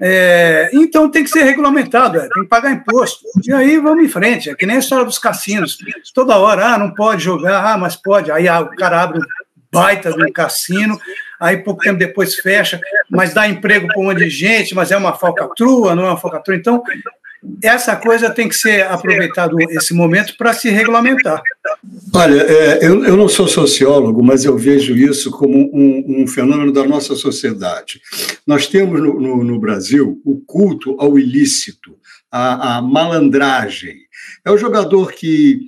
É, 0.00 0.68
então 0.72 1.08
tem 1.08 1.22
que 1.22 1.30
ser 1.30 1.44
regulamentado, 1.44 2.18
é, 2.18 2.28
tem 2.28 2.42
que 2.42 2.48
pagar 2.48 2.72
imposto. 2.72 3.24
E 3.46 3.52
aí 3.52 3.78
vamos 3.78 4.04
em 4.04 4.08
frente, 4.08 4.50
é 4.50 4.54
que 4.56 4.66
nem 4.66 4.76
a 4.76 4.80
história 4.80 5.04
dos 5.04 5.18
cassinos. 5.18 5.78
Toda 6.12 6.36
hora, 6.36 6.74
ah, 6.74 6.78
não 6.78 6.92
pode 6.92 7.22
jogar, 7.22 7.64
ah, 7.64 7.78
mas 7.78 7.94
pode. 7.94 8.32
Aí 8.32 8.48
ah, 8.48 8.62
o 8.62 8.70
cara 8.70 9.00
abre 9.00 9.20
um 9.20 9.22
baita 9.72 10.12
de 10.12 10.20
um 10.20 10.32
cassino, 10.32 11.00
aí 11.38 11.58
pouco 11.58 11.82
tempo 11.82 12.00
depois 12.00 12.34
fecha, 12.34 12.80
mas 13.08 13.32
dá 13.32 13.46
emprego 13.46 13.86
para 13.86 14.00
um 14.00 14.06
monte 14.06 14.18
de 14.18 14.30
gente, 14.30 14.74
mas 14.74 14.90
é 14.90 14.96
uma 14.96 15.12
falcatrua, 15.12 15.94
não 15.94 16.04
é 16.04 16.08
uma 16.08 16.16
falcatrua. 16.16 16.56
Então, 16.56 16.82
essa 17.62 17.96
coisa 17.96 18.30
tem 18.30 18.48
que 18.48 18.54
ser 18.54 18.86
aproveitado 18.86 19.56
esse 19.70 19.92
momento 19.92 20.36
para 20.36 20.52
se 20.52 20.70
regulamentar. 20.70 21.42
Olha, 22.12 22.42
é, 22.42 22.86
eu, 22.86 23.04
eu, 23.04 23.16
não 23.16 23.28
sou 23.28 23.46
sociólogo, 23.46 24.22
mas 24.22 24.44
eu 24.44 24.56
vejo 24.56 24.96
isso 24.96 25.30
como 25.30 25.58
um, 25.72 26.22
um 26.22 26.26
fenômeno 26.26 26.72
da 26.72 26.84
nossa 26.84 27.14
sociedade. 27.14 28.00
Nós 28.46 28.66
temos 28.66 29.00
no, 29.00 29.20
no, 29.20 29.44
no 29.44 29.60
Brasil 29.60 30.20
o 30.24 30.40
culto 30.40 30.96
ao 30.98 31.18
ilícito, 31.18 31.96
a 32.30 32.82
malandragem. 32.82 33.96
É 34.44 34.50
o 34.50 34.58
jogador 34.58 35.12
que 35.12 35.60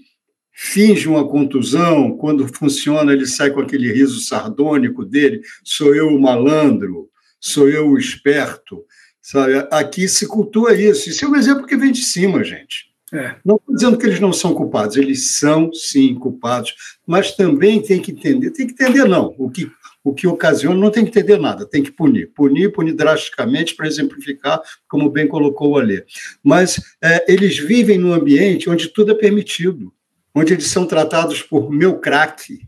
finge 0.53 1.07
uma 1.07 1.29
contusão, 1.29 2.17
quando 2.17 2.49
funciona, 2.49 3.13
ele 3.13 3.27
sai 3.27 3.51
com 3.51 3.61
aquele 3.61 3.93
riso 3.93 4.21
sardônico 4.21 5.05
dele: 5.05 5.43
sou 5.63 5.95
eu 5.95 6.09
o 6.09 6.21
malandro, 6.21 7.09
sou 7.39 7.69
eu 7.69 7.89
o 7.89 7.99
esperto. 7.99 8.83
Sabe? 9.27 9.67
Aqui 9.73 10.07
se 10.09 10.25
cultua 10.25 10.73
isso. 10.73 11.11
Isso 11.11 11.25
é 11.25 11.29
um 11.29 11.35
exemplo 11.35 11.67
que 11.67 11.77
vem 11.77 11.91
de 11.91 12.01
cima, 12.01 12.45
gente. 12.45 12.93
É. 13.13 13.35
Não 13.45 13.57
estou 13.57 13.75
dizendo 13.75 13.99
que 13.99 14.07
eles 14.07 14.21
não 14.21 14.33
são 14.33 14.55
culpados, 14.55 14.97
eles 14.97 15.37
são 15.37 15.73
sim 15.73 16.15
culpados, 16.15 16.73
mas 17.05 17.33
também 17.33 17.83
tem 17.83 18.01
que 18.01 18.13
entender, 18.13 18.53
tem 18.53 18.69
que 18.69 18.73
entender 18.73 19.05
não, 19.05 19.35
o 19.37 19.51
que, 19.51 19.69
o 20.03 20.15
que 20.15 20.29
ocasiona 20.29 20.79
não 20.79 20.91
tem 20.91 21.05
que 21.05 21.11
entender 21.11 21.39
nada, 21.39 21.67
tem 21.67 21.83
que 21.83 21.91
punir, 21.91 22.33
punir, 22.35 22.73
punir 22.73 22.95
drasticamente 22.95 23.75
para 23.75 23.89
exemplificar, 23.89 24.61
como 24.89 25.11
bem 25.11 25.27
colocou 25.27 25.73
o 25.73 25.79
Alê. 25.79 26.05
Mas 26.43 26.81
é, 27.03 27.33
eles 27.33 27.59
vivem 27.59 27.99
num 27.99 28.13
ambiente 28.13 28.71
onde 28.71 28.89
tudo 28.89 29.11
é 29.11 29.15
permitido, 29.15 29.93
onde 30.33 30.53
eles 30.53 30.67
são 30.67 30.87
tratados 30.87 31.43
por 31.43 31.71
meu 31.71 31.99
craque, 31.99 32.61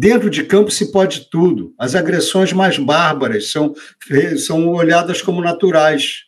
Dentro 0.00 0.30
de 0.30 0.44
campo 0.44 0.70
se 0.70 0.92
pode 0.92 1.28
tudo. 1.28 1.74
As 1.76 1.96
agressões 1.96 2.52
mais 2.52 2.78
bárbaras 2.78 3.50
são, 3.50 3.74
são 4.36 4.68
olhadas 4.68 5.20
como 5.20 5.40
naturais. 5.40 6.18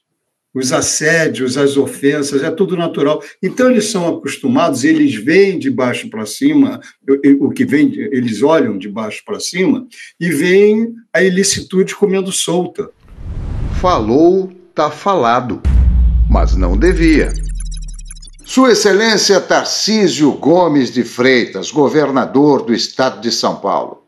Os 0.52 0.72
assédios, 0.72 1.56
as 1.56 1.76
ofensas, 1.76 2.42
é 2.42 2.50
tudo 2.50 2.76
natural. 2.76 3.22
Então 3.40 3.70
eles 3.70 3.84
são 3.84 4.08
acostumados, 4.08 4.82
eles 4.82 5.14
veem 5.14 5.56
de 5.56 5.70
baixo 5.70 6.10
para 6.10 6.26
cima, 6.26 6.80
o 7.38 7.50
que 7.50 7.64
vem, 7.64 7.92
eles 7.96 8.42
olham 8.42 8.76
de 8.76 8.88
baixo 8.88 9.22
para 9.24 9.38
cima 9.38 9.86
e 10.18 10.30
veem 10.30 10.92
a 11.12 11.22
ilicitude 11.22 11.94
comendo 11.94 12.32
solta. 12.32 12.90
Falou, 13.80 14.52
tá 14.74 14.90
falado, 14.90 15.62
mas 16.28 16.56
não 16.56 16.76
devia. 16.76 17.32
Sua 18.52 18.72
Excelência 18.72 19.40
Tarcísio 19.40 20.32
Gomes 20.32 20.92
de 20.92 21.04
Freitas, 21.04 21.70
governador 21.70 22.64
do 22.64 22.74
estado 22.74 23.20
de 23.20 23.30
São 23.30 23.60
Paulo. 23.60 24.02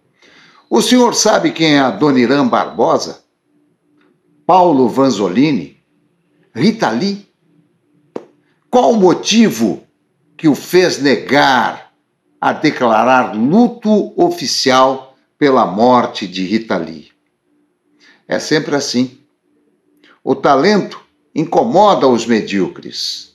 O 0.68 0.82
senhor 0.82 1.14
sabe 1.14 1.52
quem 1.52 1.76
é 1.76 1.78
a 1.78 1.92
Dona 1.92 2.18
Irã 2.18 2.44
Barbosa? 2.48 3.22
Paulo 4.44 4.88
Vanzolini? 4.88 5.80
Rita 6.52 6.90
Lee? 6.90 7.24
Qual 8.68 8.90
o 8.90 8.96
motivo 8.96 9.84
que 10.36 10.48
o 10.48 10.56
fez 10.56 11.00
negar 11.00 11.92
a 12.40 12.52
declarar 12.52 13.36
luto 13.36 14.12
oficial 14.20 15.16
pela 15.38 15.64
morte 15.66 16.26
de 16.26 16.44
Rita 16.44 16.76
Lee? 16.76 17.12
É 18.26 18.40
sempre 18.40 18.74
assim. 18.74 19.20
O 20.24 20.34
talento 20.34 21.00
incomoda 21.32 22.08
os 22.08 22.26
medíocres. 22.26 23.31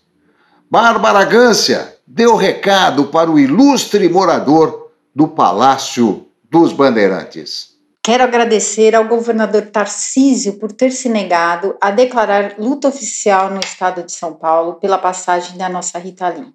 Bárbara 0.70 1.24
Gância 1.24 1.96
deu 2.06 2.36
recado 2.36 3.08
para 3.08 3.32
o 3.32 3.40
ilustre 3.40 4.10
morador 4.10 4.92
do 5.16 5.26
Palácio 5.26 6.28
dos 6.44 6.74
Bandeirantes. 6.74 7.78
Quero 8.04 8.26
agradecer 8.26 8.94
ao 8.94 9.08
governador 9.08 9.68
Tarcísio 9.68 10.60
por 10.60 10.74
ter 10.74 10.92
se 10.92 11.08
negado 11.08 11.78
a 11.80 11.90
declarar 11.90 12.56
luta 12.58 12.90
oficial 12.90 13.50
no 13.50 13.62
estado 13.62 14.04
de 14.04 14.12
São 14.12 14.34
Paulo 14.34 14.74
pela 14.74 14.98
passagem 14.98 15.58
da 15.58 15.70
nossa 15.70 15.98
Rita 16.00 16.28
Lee. 16.28 16.54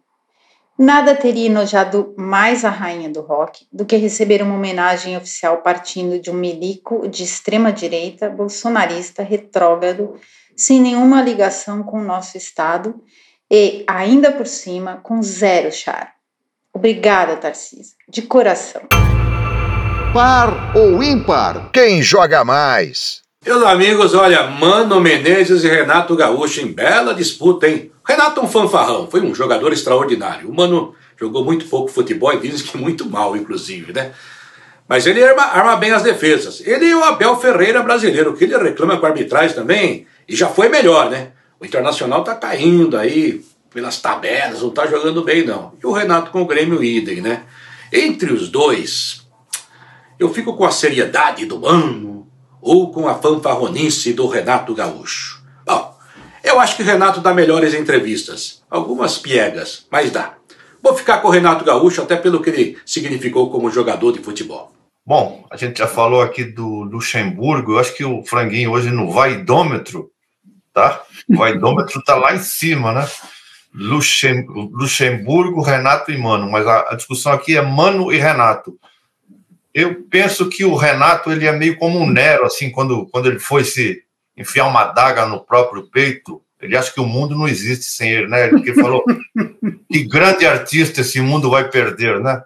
Nada 0.78 1.14
teria 1.14 1.46
enojado 1.46 2.14
mais 2.18 2.66
a 2.66 2.70
rainha 2.70 3.08
do 3.08 3.22
rock 3.22 3.66
do 3.72 3.86
que 3.86 3.96
receber 3.96 4.42
uma 4.42 4.56
homenagem 4.56 5.16
oficial 5.16 5.62
partindo 5.62 6.20
de 6.20 6.30
um 6.30 6.34
milico 6.34 7.08
de 7.08 7.22
extrema 7.22 7.72
direita, 7.72 8.28
bolsonarista, 8.28 9.22
retrógrado, 9.22 10.16
sem 10.54 10.82
nenhuma 10.82 11.22
ligação 11.22 11.82
com 11.82 11.98
o 11.98 12.04
nosso 12.04 12.36
estado 12.36 13.02
e, 13.52 13.84
ainda 13.86 14.32
por 14.32 14.46
cima, 14.46 14.98
com 15.02 15.22
zero 15.22 15.70
char. 15.70 16.14
Obrigada, 16.72 17.36
Tarcísio, 17.36 17.94
de 18.08 18.22
coração. 18.22 18.80
par 20.14 20.74
ou 20.74 21.02
ímpar? 21.02 21.70
Quem 21.70 22.00
joga 22.00 22.46
mais? 22.46 23.20
Meus 23.44 23.62
amigos, 23.64 24.14
olha, 24.14 24.44
Mano 24.44 24.98
Menezes 25.02 25.64
e 25.64 25.68
Renato 25.68 26.16
Gaúcho 26.16 26.62
em 26.62 26.72
bela 26.72 27.12
disputa, 27.12 27.68
hein? 27.68 27.92
Renato 28.08 28.40
é 28.40 28.42
um 28.42 28.48
fanfarrão, 28.48 29.10
foi 29.10 29.20
um 29.20 29.34
jogador 29.34 29.70
extraordinário. 29.70 30.48
O 30.48 30.54
Mano 30.54 30.94
jogou 31.20 31.44
muito 31.44 31.66
pouco 31.66 31.90
futebol 31.90 32.32
e 32.32 32.40
dizem 32.40 32.66
que 32.66 32.78
muito 32.78 33.04
mal, 33.04 33.36
inclusive, 33.36 33.92
né? 33.92 34.12
Mas 34.88 35.06
ele 35.06 35.22
arma, 35.22 35.42
arma, 35.42 35.76
bem 35.76 35.92
as 35.92 36.02
defesas. 36.02 36.62
Ele 36.64 36.86
e 36.86 36.94
o 36.94 37.04
Abel 37.04 37.36
Ferreira 37.36 37.82
brasileiro, 37.82 38.32
que 38.34 38.44
ele 38.44 38.56
reclama 38.56 38.96
com 38.96 39.04
a 39.04 39.10
arbitragem 39.10 39.54
também, 39.54 40.06
e 40.26 40.34
já 40.34 40.48
foi 40.48 40.70
melhor, 40.70 41.10
né? 41.10 41.32
O 41.62 41.64
Internacional 41.64 42.24
tá 42.24 42.34
caindo 42.34 42.98
aí 42.98 43.40
pelas 43.72 44.00
tabelas, 44.00 44.62
não 44.62 44.70
tá 44.70 44.84
jogando 44.84 45.22
bem, 45.22 45.46
não. 45.46 45.74
E 45.80 45.86
o 45.86 45.92
Renato 45.92 46.32
com 46.32 46.42
o 46.42 46.44
Grêmio 46.44 46.82
idem, 46.82 47.20
né? 47.20 47.44
Entre 47.92 48.32
os 48.32 48.48
dois, 48.48 49.24
eu 50.18 50.34
fico 50.34 50.56
com 50.56 50.64
a 50.64 50.72
seriedade 50.72 51.46
do 51.46 51.60
Mano 51.60 52.26
ou 52.60 52.90
com 52.90 53.06
a 53.06 53.14
fanfarronice 53.14 54.12
do 54.12 54.26
Renato 54.26 54.74
Gaúcho. 54.74 55.40
Bom, 55.64 55.96
eu 56.42 56.58
acho 56.58 56.74
que 56.74 56.82
o 56.82 56.86
Renato 56.86 57.20
dá 57.20 57.32
melhores 57.32 57.74
entrevistas. 57.74 58.60
Algumas 58.68 59.16
piegas, 59.18 59.86
mas 59.88 60.10
dá. 60.10 60.34
Vou 60.82 60.96
ficar 60.96 61.18
com 61.18 61.28
o 61.28 61.30
Renato 61.30 61.64
Gaúcho, 61.64 62.02
até 62.02 62.16
pelo 62.16 62.42
que 62.42 62.50
ele 62.50 62.78
significou 62.84 63.52
como 63.52 63.70
jogador 63.70 64.10
de 64.10 64.18
futebol. 64.18 64.72
Bom, 65.06 65.46
a 65.48 65.56
gente 65.56 65.78
já 65.78 65.86
falou 65.86 66.22
aqui 66.22 66.42
do 66.42 66.82
Luxemburgo. 66.82 67.74
Eu 67.74 67.78
acho 67.78 67.94
que 67.94 68.04
o 68.04 68.24
Franguinho 68.24 68.72
hoje 68.72 68.90
no 68.90 69.12
vaidômetro, 69.12 70.11
tá? 70.72 71.02
O 71.28 71.36
vaidômetro 71.36 72.02
tá 72.02 72.14
lá 72.14 72.34
em 72.34 72.40
cima, 72.40 72.92
né? 72.92 73.08
Luxem, 73.74 74.46
Luxemburgo, 74.46 75.62
Renato 75.62 76.10
e 76.10 76.18
Mano. 76.18 76.50
Mas 76.50 76.66
a, 76.66 76.90
a, 76.90 76.94
discussão 76.94 77.32
aqui 77.32 77.56
é 77.56 77.62
Mano 77.62 78.12
e 78.12 78.18
Renato. 78.18 78.78
Eu 79.72 80.04
penso 80.10 80.48
que 80.48 80.64
o 80.64 80.76
Renato 80.76 81.32
ele 81.32 81.46
é 81.46 81.52
meio 81.52 81.76
como 81.78 81.98
um 81.98 82.08
Nero, 82.08 82.44
assim, 82.44 82.70
quando, 82.70 83.06
quando 83.06 83.26
ele 83.26 83.38
foi 83.38 83.64
se 83.64 84.02
enfiar 84.36 84.66
uma 84.66 84.84
daga 84.84 85.26
no 85.26 85.40
próprio 85.44 85.84
peito 85.84 86.42
ele 86.62 86.76
acha 86.76 86.92
que 86.92 87.00
o 87.00 87.06
mundo 87.06 87.34
não 87.34 87.48
existe 87.48 87.84
sem 87.86 88.08
ele, 88.08 88.28
né? 88.28 88.46
Ele 88.46 88.74
falou 88.74 89.04
que 89.90 90.04
grande 90.04 90.46
artista 90.46 91.00
esse 91.00 91.20
mundo 91.20 91.50
vai 91.50 91.68
perder, 91.68 92.20
né? 92.20 92.40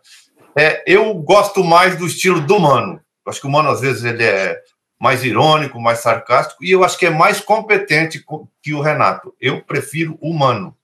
É, 0.59 0.83
eu 0.87 1.13
gosto 1.13 1.63
mais 1.63 1.97
do 1.97 2.07
estilo 2.07 2.41
do 2.41 2.59
Mano. 2.59 2.99
Acho 3.27 3.43
que 3.43 3.47
o 3.47 3.51
Mano, 3.51 3.69
às 3.69 3.83
vezes, 3.83 4.05
ele 4.05 4.25
é 4.25 4.59
mais 5.01 5.25
irônico, 5.25 5.81
mais 5.81 5.99
sarcástico, 5.99 6.65
e 6.65 6.71
eu 6.71 6.83
acho 6.83 6.99
que 6.99 7.07
é 7.07 7.11
mais 7.11 7.41
competente 7.41 8.25
que 8.63 8.73
o 8.73 8.81
Renato. 8.81 9.35
Eu 9.41 9.63
prefiro 9.63 10.19
o 10.21 10.33
Mano. 10.33 10.77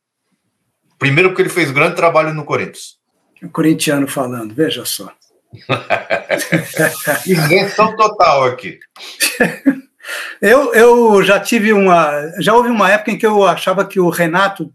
Primeiro 0.98 1.30
porque 1.30 1.42
ele 1.42 1.48
fez 1.48 1.70
grande 1.70 1.96
trabalho 1.96 2.32
no 2.34 2.44
Corinthians. 2.44 2.98
O 3.42 3.48
corintiano 3.48 4.06
falando, 4.06 4.54
veja 4.54 4.84
só. 4.84 5.12
Invenção 7.26 7.96
total 7.96 8.44
aqui. 8.44 8.78
Eu, 10.40 10.74
eu 10.74 11.22
já 11.22 11.38
tive 11.38 11.72
uma. 11.72 12.32
Já 12.40 12.54
houve 12.54 12.68
uma 12.68 12.90
época 12.90 13.12
em 13.12 13.16
que 13.16 13.24
eu 13.24 13.46
achava 13.46 13.84
que 13.84 14.00
o 14.00 14.08
Renato 14.08 14.72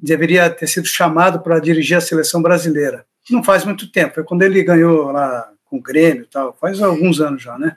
deveria 0.00 0.48
ter 0.48 0.66
sido 0.66 0.86
chamado 0.86 1.40
para 1.40 1.60
dirigir 1.60 1.98
a 1.98 2.00
seleção 2.00 2.40
brasileira. 2.40 3.04
Não 3.28 3.44
faz 3.44 3.64
muito 3.64 3.92
tempo, 3.92 4.14
foi 4.14 4.24
quando 4.24 4.42
ele 4.42 4.62
ganhou 4.62 5.12
lá 5.12 5.50
com 5.66 5.76
o 5.76 5.82
Grêmio 5.82 6.22
e 6.22 6.26
tal, 6.26 6.56
faz 6.58 6.80
alguns 6.80 7.20
anos 7.20 7.42
já, 7.42 7.58
né? 7.58 7.76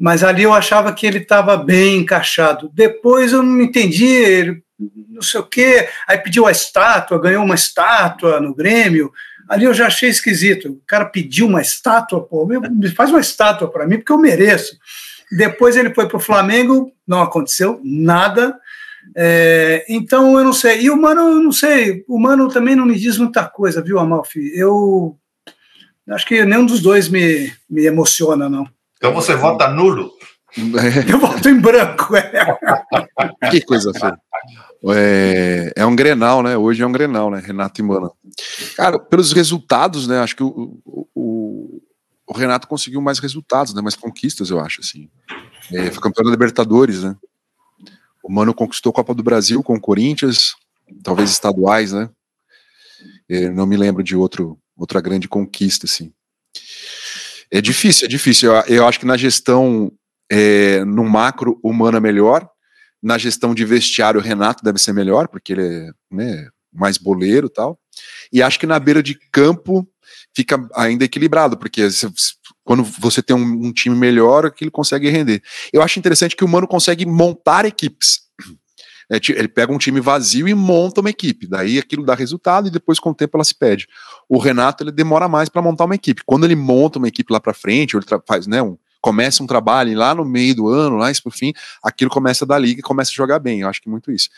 Mas 0.00 0.24
ali 0.24 0.44
eu 0.44 0.54
achava 0.54 0.94
que 0.94 1.06
ele 1.06 1.18
estava 1.18 1.58
bem 1.58 1.98
encaixado. 1.98 2.70
Depois 2.72 3.34
eu 3.34 3.42
não 3.42 3.60
entendi, 3.60 4.06
ele, 4.06 4.62
não 5.10 5.20
sei 5.20 5.40
o 5.40 5.46
quê, 5.46 5.90
aí 6.08 6.16
pediu 6.16 6.46
a 6.46 6.50
estátua, 6.50 7.20
ganhou 7.20 7.44
uma 7.44 7.54
estátua 7.54 8.40
no 8.40 8.54
Grêmio. 8.54 9.12
Ali 9.46 9.66
eu 9.66 9.74
já 9.74 9.88
achei 9.88 10.08
esquisito. 10.08 10.70
O 10.70 10.82
cara 10.86 11.04
pediu 11.04 11.46
uma 11.46 11.60
estátua, 11.60 12.22
pô, 12.22 12.48
faz 12.96 13.10
uma 13.10 13.20
estátua 13.20 13.70
para 13.70 13.86
mim, 13.86 13.98
porque 13.98 14.10
eu 14.10 14.16
mereço. 14.16 14.74
Depois 15.30 15.76
ele 15.76 15.92
foi 15.92 16.08
para 16.08 16.16
o 16.16 16.20
Flamengo, 16.20 16.90
não 17.06 17.20
aconteceu 17.20 17.78
nada. 17.84 18.58
É, 19.14 19.84
então 19.86 20.38
eu 20.38 20.44
não 20.44 20.54
sei. 20.54 20.80
E 20.80 20.90
o 20.90 20.96
Mano, 20.96 21.20
eu 21.20 21.42
não 21.42 21.52
sei. 21.52 22.06
O 22.08 22.18
Mano 22.18 22.48
também 22.48 22.74
não 22.74 22.86
me 22.86 22.98
diz 22.98 23.18
muita 23.18 23.44
coisa, 23.44 23.82
viu, 23.82 23.98
Amalfi? 23.98 24.50
Eu 24.54 25.18
acho 26.08 26.26
que 26.26 26.42
nenhum 26.46 26.64
dos 26.64 26.80
dois 26.80 27.06
me, 27.06 27.52
me 27.68 27.84
emociona, 27.84 28.48
não. 28.48 28.66
Então 29.00 29.14
você 29.14 29.34
vota 29.34 29.66
nulo? 29.66 30.12
Eu 31.08 31.18
voto 31.18 31.48
em 31.48 31.58
branco. 31.58 32.14
É. 32.14 33.50
que 33.50 33.62
coisa 33.62 33.92
feia. 33.94 34.20
É, 34.94 35.72
é, 35.74 35.86
um 35.86 35.96
Grenal, 35.96 36.42
né? 36.42 36.54
Hoje 36.54 36.82
é 36.82 36.86
um 36.86 36.92
Grenal, 36.92 37.30
né? 37.30 37.40
Renato 37.42 37.80
e 37.80 37.84
Mano. 37.84 38.12
Cara, 38.76 38.98
pelos 38.98 39.32
resultados, 39.32 40.06
né? 40.06 40.18
Acho 40.18 40.36
que 40.36 40.42
o, 40.42 40.78
o, 41.14 41.82
o 42.26 42.36
Renato 42.36 42.68
conseguiu 42.68 43.00
mais 43.00 43.18
resultados, 43.18 43.72
né? 43.72 43.80
Mais 43.80 43.96
conquistas, 43.96 44.50
eu 44.50 44.60
acho, 44.60 44.82
assim. 44.82 45.08
É, 45.72 45.90
foi 45.90 46.02
campeão 46.02 46.24
da 46.24 46.30
Libertadores, 46.30 47.04
né? 47.04 47.16
O 48.22 48.30
Mano 48.30 48.52
conquistou 48.52 48.90
a 48.90 48.94
Copa 48.94 49.14
do 49.14 49.22
Brasil 49.22 49.62
com 49.62 49.76
o 49.76 49.80
Corinthians, 49.80 50.54
talvez 51.02 51.30
estaduais, 51.30 51.92
né? 51.92 52.10
É, 53.30 53.48
não 53.48 53.64
me 53.64 53.78
lembro 53.78 54.02
de 54.02 54.14
outro, 54.14 54.58
outra 54.76 55.00
grande 55.00 55.26
conquista, 55.26 55.86
assim. 55.86 56.12
É 57.50 57.60
difícil, 57.60 58.06
é 58.06 58.08
difícil. 58.08 58.52
Eu, 58.52 58.62
eu 58.76 58.86
acho 58.86 59.00
que 59.00 59.06
na 59.06 59.16
gestão, 59.16 59.92
é, 60.30 60.84
no 60.84 61.04
macro, 61.04 61.58
o 61.62 61.72
Mano 61.72 61.96
é 61.96 62.00
melhor. 62.00 62.48
Na 63.02 63.18
gestão 63.18 63.54
de 63.54 63.64
vestiário, 63.64 64.20
o 64.20 64.22
Renato 64.22 64.62
deve 64.62 64.78
ser 64.78 64.92
melhor, 64.92 65.26
porque 65.28 65.54
ele 65.54 65.62
é 65.66 65.90
né, 66.10 66.48
mais 66.72 66.98
boleiro 66.98 67.46
e 67.46 67.52
tal. 67.52 67.78
E 68.32 68.42
acho 68.42 68.58
que 68.58 68.66
na 68.66 68.78
beira 68.78 69.02
de 69.02 69.18
campo 69.32 69.88
fica 70.34 70.68
ainda 70.74 71.04
equilibrado, 71.04 71.56
porque 71.56 71.88
quando 72.62 72.84
você 72.84 73.22
tem 73.22 73.34
um, 73.34 73.66
um 73.66 73.72
time 73.72 73.96
melhor, 73.96 74.50
que 74.52 74.64
ele 74.64 74.70
consegue 74.70 75.08
render. 75.08 75.42
Eu 75.72 75.82
acho 75.82 75.98
interessante 75.98 76.36
que 76.36 76.44
o 76.44 76.48
Mano 76.48 76.68
consegue 76.68 77.04
montar 77.06 77.64
equipes. 77.64 78.20
É, 79.10 79.18
ele 79.30 79.48
pega 79.48 79.72
um 79.72 79.78
time 79.78 80.00
vazio 80.00 80.46
e 80.46 80.54
monta 80.54 81.00
uma 81.00 81.10
equipe. 81.10 81.46
Daí 81.46 81.78
aquilo 81.78 82.04
dá 82.04 82.14
resultado 82.14 82.68
e 82.68 82.70
depois, 82.70 83.00
com 83.00 83.10
o 83.10 83.14
tempo, 83.14 83.36
ela 83.36 83.44
se 83.44 83.54
pede. 83.54 83.88
O 84.28 84.38
Renato 84.38 84.84
ele 84.84 84.92
demora 84.92 85.28
mais 85.28 85.48
para 85.48 85.60
montar 85.60 85.84
uma 85.84 85.96
equipe. 85.96 86.22
Quando 86.24 86.44
ele 86.44 86.54
monta 86.54 86.98
uma 86.98 87.08
equipe 87.08 87.32
lá 87.32 87.40
para 87.40 87.52
frente, 87.52 87.96
ele 87.96 88.06
faz, 88.26 88.46
né, 88.46 88.62
um, 88.62 88.78
começa 89.00 89.42
um 89.42 89.46
trabalho 89.46 89.98
lá 89.98 90.14
no 90.14 90.24
meio 90.24 90.54
do 90.54 90.68
ano, 90.68 90.96
lá 90.96 91.10
por 91.22 91.32
fim, 91.32 91.52
aquilo 91.82 92.10
começa 92.10 92.46
da 92.46 92.56
liga 92.56 92.80
e 92.80 92.82
começa 92.82 93.10
a 93.10 93.14
jogar 93.14 93.40
bem. 93.40 93.60
Eu 93.60 93.68
acho 93.68 93.82
que 93.82 93.88
é 93.88 93.90
muito 93.90 94.12
isso. 94.12 94.28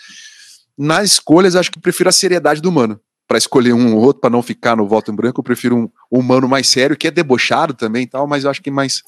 Nas 0.78 1.04
escolhas, 1.04 1.54
acho 1.54 1.70
que 1.70 1.78
prefiro 1.78 2.08
a 2.08 2.12
seriedade 2.12 2.62
do 2.62 2.72
Mano 2.72 2.98
para 3.28 3.38
escolher 3.38 3.72
um 3.72 3.94
ou 3.94 4.02
outro, 4.02 4.20
para 4.20 4.30
não 4.30 4.42
ficar 4.42 4.76
no 4.76 4.86
voto 4.86 5.10
em 5.10 5.14
branco, 5.14 5.40
eu 5.40 5.44
prefiro 5.44 5.76
um 5.76 5.90
humano 6.10 6.48
mais 6.48 6.68
sério, 6.68 6.96
que 6.96 7.08
é 7.08 7.10
debochado 7.10 7.72
também 7.72 8.06
tal, 8.06 8.26
mas 8.26 8.44
eu 8.44 8.50
acho 8.50 8.62
que 8.62 8.70
mais, 8.70 9.02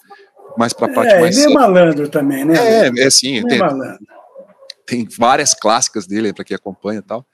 mais 0.57 0.73
para 0.73 0.91
a 0.91 0.95
parte 0.95 1.15
é, 1.15 1.21
mais. 1.21 1.37
É 1.37 1.49
malandro 1.49 2.09
também, 2.09 2.45
né? 2.45 2.55
É, 2.57 2.85
é. 2.85 2.87
Ele 2.87 3.01
é 3.01 3.09
tem, 3.49 3.59
malandro. 3.59 4.07
Tem 4.87 5.07
várias 5.19 5.55
clássicas 5.55 6.07
dele 6.07 6.33
para 6.33 6.45
quem 6.45 6.55
acompanha 6.55 7.03
tal, 7.03 7.27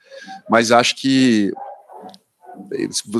mas 0.49 0.71
acho 0.71 0.95
que 0.95 1.51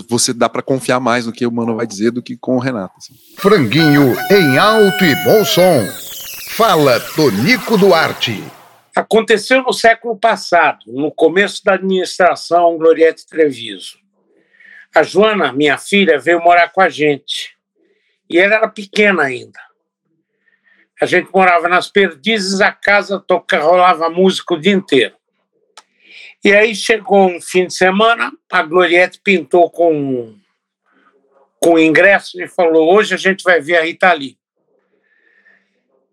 você 0.10 0.34
dá 0.34 0.50
para 0.50 0.62
confiar 0.62 1.00
mais 1.00 1.26
no 1.26 1.32
que 1.32 1.46
o 1.46 1.52
Mano 1.52 1.76
vai 1.76 1.88
dizer 1.88 2.12
do 2.12 2.22
que 2.22 2.38
com 2.38 2.56
o 2.56 2.60
Renato. 2.60 2.96
Assim. 2.98 3.14
Franguinho 3.38 4.16
em 4.30 4.58
alto 4.58 5.04
e 5.04 5.16
bom 5.24 5.44
som. 5.46 5.88
Fala 6.56 7.00
Tonico 7.16 7.78
Duarte. 7.78 8.44
Aconteceu 8.96 9.64
no 9.64 9.72
século 9.72 10.18
passado, 10.18 10.80
no 10.88 11.12
começo 11.12 11.64
da 11.64 11.76
administração 11.76 12.78
Gloriette 12.78 13.26
Treviso. 13.26 13.98
A 14.94 15.02
Joana, 15.02 15.54
minha 15.54 15.78
filha, 15.78 16.20
veio 16.20 16.44
morar 16.44 16.70
com 16.70 16.82
a 16.82 16.90
gente. 16.90 17.56
E 18.30 18.38
ela 18.38 18.56
era 18.56 18.68
pequena 18.68 19.24
ainda. 19.24 19.60
A 21.02 21.08
gente 21.08 21.32
morava 21.34 21.68
nas 21.68 21.90
perdizes, 21.90 22.62
a 22.62 22.72
casa 22.72 23.20
toca, 23.20 23.60
rolava 23.60 24.08
música 24.08 24.54
o 24.54 24.60
dia 24.60 24.72
inteiro. 24.72 25.16
E 26.44 26.54
aí 26.54 26.76
chegou 26.76 27.28
um 27.28 27.42
fim 27.42 27.66
de 27.66 27.74
semana, 27.74 28.32
a 28.52 28.62
Gloriette 28.62 29.20
pintou 29.24 29.70
com, 29.72 30.36
com 31.60 31.80
ingresso 31.80 32.40
e 32.40 32.48
falou: 32.48 32.94
hoje 32.94 33.16
a 33.16 33.18
gente 33.18 33.44
vai 33.44 33.60
ver 33.60 33.78
a 33.78 33.82
Rita 33.82 34.14
Lee. 34.14 34.38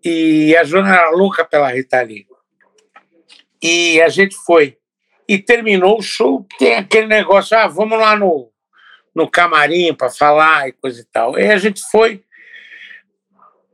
E 0.03 0.55
a 0.55 0.63
Joana 0.63 0.95
era 0.95 1.09
louca 1.11 1.45
pela 1.45 1.71
Rita 1.71 2.01
Lee. 2.01 2.25
E 3.61 4.01
a 4.01 4.09
gente 4.09 4.35
foi. 4.37 4.75
E 5.27 5.37
terminou 5.37 5.99
o 5.99 6.01
show, 6.01 6.47
tem 6.57 6.77
aquele 6.77 7.05
negócio, 7.05 7.55
ah, 7.55 7.67
vamos 7.67 7.99
lá 7.99 8.15
no, 8.15 8.51
no 9.13 9.29
camarim 9.29 9.93
para 9.93 10.09
falar 10.09 10.67
e 10.67 10.71
coisa 10.71 10.99
e 10.99 11.05
tal. 11.05 11.37
E 11.37 11.51
a 11.51 11.57
gente 11.57 11.79
foi. 11.91 12.23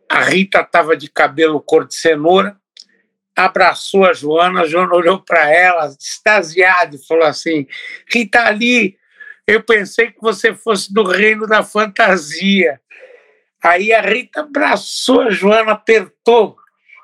A 0.10 0.22
Rita 0.24 0.62
estava 0.62 0.96
de 0.96 1.10
cabelo 1.10 1.60
cor 1.62 1.88
de 1.88 1.96
cenoura, 1.96 2.58
abraçou 3.36 4.06
a 4.06 4.14
Joana, 4.14 4.62
a 4.62 4.68
Joana 4.68 4.94
olhou 4.94 5.20
para 5.20 5.52
ela, 5.52 5.88
extasiada, 6.00 6.96
e 6.96 7.06
falou 7.06 7.26
assim: 7.26 7.68
Rita 8.10 8.44
ali, 8.44 8.98
eu 9.48 9.62
pensei 9.64 10.12
que 10.12 10.22
você 10.22 10.54
fosse 10.54 10.94
do 10.94 11.04
reino 11.04 11.46
da 11.48 11.64
fantasia. 11.64 12.80
Aí 13.64 13.92
a 13.92 14.02
Rita 14.02 14.42
abraçou 14.42 15.22
a 15.22 15.30
Joana, 15.30 15.74
apertou 15.74 16.56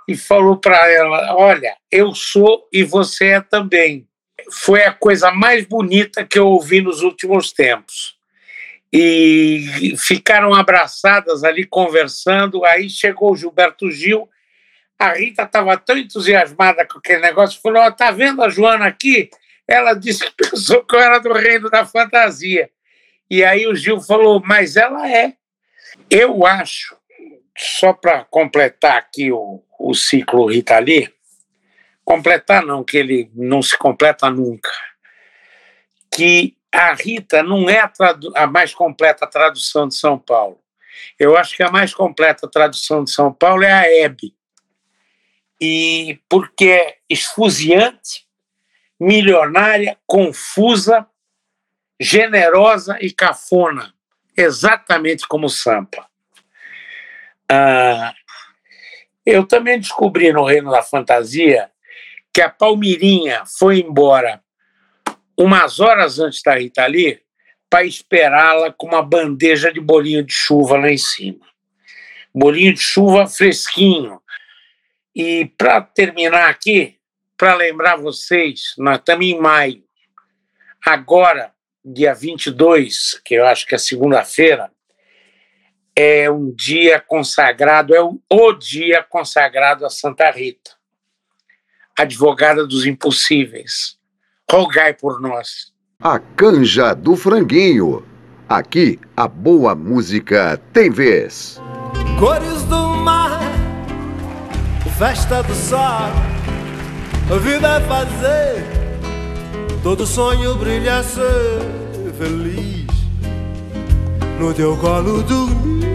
e 0.08 0.16
falou 0.16 0.58
para 0.58 0.90
ela: 0.90 1.36
Olha, 1.36 1.76
eu 1.92 2.14
sou 2.14 2.68
e 2.72 2.84
você 2.84 3.28
é 3.28 3.42
também. 3.42 4.08
Foi 4.52 4.84
a 4.84 4.94
coisa 4.94 5.32
mais 5.32 5.66
bonita 5.66 6.26
que 6.26 6.40
eu 6.40 6.48
ouvi 6.48 6.82
nos 6.82 7.02
últimos 7.02 7.52
tempos. 7.52 8.21
E 8.92 9.96
ficaram 9.98 10.54
abraçadas 10.54 11.44
ali 11.44 11.66
conversando. 11.66 12.66
Aí 12.66 12.90
chegou 12.90 13.32
o 13.32 13.36
Gilberto 13.36 13.90
Gil. 13.90 14.30
A 15.00 15.14
Rita 15.14 15.44
estava 15.44 15.78
tão 15.78 15.98
entusiasmada 15.98 16.86
com 16.86 17.00
aquele 17.00 17.22
negócio, 17.22 17.62
falou: 17.62 17.84
oh, 17.84 17.92
"Tá 17.92 18.12
vendo 18.12 18.44
a 18.44 18.50
Joana 18.50 18.86
aqui? 18.86 19.30
Ela 19.68 19.94
disse 19.94 20.26
que 20.26 20.50
pensou 20.50 20.84
que 20.84 20.96
eu 20.96 21.00
era 21.00 21.20
do 21.20 21.32
reino 21.34 21.70
da 21.70 21.86
fantasia." 21.86 22.70
E 23.30 23.44
aí 23.44 23.66
o 23.66 23.76
Gil 23.76 24.02
falou: 24.02 24.42
"Mas 24.46 24.76
ela 24.76 25.10
é." 25.10 25.34
Eu 26.10 26.46
acho, 26.46 26.96
só 27.58 27.94
para 27.94 28.26
completar 28.26 28.98
aqui 28.98 29.32
o, 29.32 29.64
o 29.80 29.94
ciclo 29.94 30.46
Rita 30.46 30.78
Lee, 30.80 31.10
completar 32.04 32.66
não, 32.66 32.84
que 32.84 32.98
ele 32.98 33.32
não 33.34 33.62
se 33.62 33.78
completa 33.78 34.30
nunca, 34.30 34.72
que 36.14 36.56
a 36.74 36.94
Rita 36.94 37.44
não 37.44 37.70
é 37.70 37.80
a, 37.80 37.92
a, 38.36 38.48
mais 38.48 38.74
completa 38.74 39.28
tradução 39.28 39.88
de 39.88 39.96
São 39.96 40.18
Paulo. 40.18 40.60
Eu 41.20 41.38
acho 41.38 41.56
que 41.56 41.64
a 41.64 41.72
mais 41.72 41.94
completa 41.94 42.48
tradução 42.48 43.04
de 43.04 43.12
São 43.12 43.34
Paulo 43.34 43.64
é 43.64 43.72
a 43.72 43.92
Hebe. 43.92 44.34
E 45.60 46.20
porque 46.30 46.66
é 46.66 46.98
esfuziante, 47.10 48.26
milionária, 49.00 49.98
confusa, 50.08 51.06
generosa 52.00 52.98
e 53.02 53.12
cafona, 53.12 53.94
exatamente 54.36 55.28
como 55.28 55.50
Sampa. 55.50 56.08
Ah, 57.50 58.14
eu 59.26 59.46
também 59.46 59.80
descobri 59.80 60.32
no 60.32 60.46
Reino 60.46 60.72
da 60.72 60.82
Fantasia 60.82 61.70
que 62.34 62.42
a 62.42 62.50
Palmirinha 62.50 63.44
foi 63.46 63.80
embora 63.80 64.42
umas 65.38 65.80
horas 65.80 66.20
antes 66.20 66.42
da 66.42 66.56
Rita 66.56 66.86
Lee 66.86 67.22
para 67.70 67.86
esperá-la 67.86 68.72
com 68.72 68.88
uma 68.88 69.02
bandeja 69.02 69.72
de 69.72 69.80
bolinho 69.80 70.24
de 70.24 70.34
chuva 70.34 70.78
lá 70.78 70.92
em 70.92 70.98
cima. 70.98 71.48
Bolinho 72.34 72.74
de 72.74 72.82
chuva 72.82 73.28
fresquinho. 73.28 74.22
E 75.16 75.46
para 75.58 75.82
terminar 75.82 76.50
aqui, 76.50 76.98
para 77.38 77.56
lembrar 77.56 77.96
vocês, 77.96 78.74
nós 78.78 78.98
estamos 78.98 79.26
em 79.26 79.40
maio. 79.40 79.84
Agora, 80.86 81.54
dia 81.84 82.14
22, 82.14 83.22
que 83.24 83.36
eu 83.36 83.46
acho 83.46 83.66
que 83.66 83.76
é 83.76 83.78
segunda-feira, 83.78 84.72
é 85.96 86.30
um 86.30 86.54
dia 86.54 87.00
consagrado, 87.00 87.96
é 87.96 88.02
o 88.02 88.54
dia 88.54 89.04
consagrado 89.04 89.86
a 89.86 89.90
Santa 89.90 90.30
Rita, 90.32 90.72
advogada 91.98 92.66
dos 92.66 92.86
impossíveis 92.86 94.01
rogai 94.52 94.94
por 94.94 95.22
nós. 95.22 95.72
A 96.04 96.20
canja 96.20 96.94
do 96.94 97.16
franguinho. 97.16 98.04
Aqui 98.50 99.00
a 99.16 99.26
boa 99.26 99.74
música 99.74 100.60
tem 100.74 100.90
vez. 100.90 101.62
Cores 102.20 102.64
do 102.64 102.88
mar, 102.98 103.40
festa 104.98 105.42
do 105.42 105.56
sol, 105.56 106.12
a 107.34 107.38
vida 107.40 107.78
é 107.78 107.82
fazer, 107.82 108.66
todo 109.82 110.06
sonho 110.06 110.56
brilha 110.56 111.02
ser 111.02 111.62
feliz. 112.18 112.92
No 114.38 114.54
teu 114.54 114.76
colo 114.76 115.24
dormir, 115.24 115.86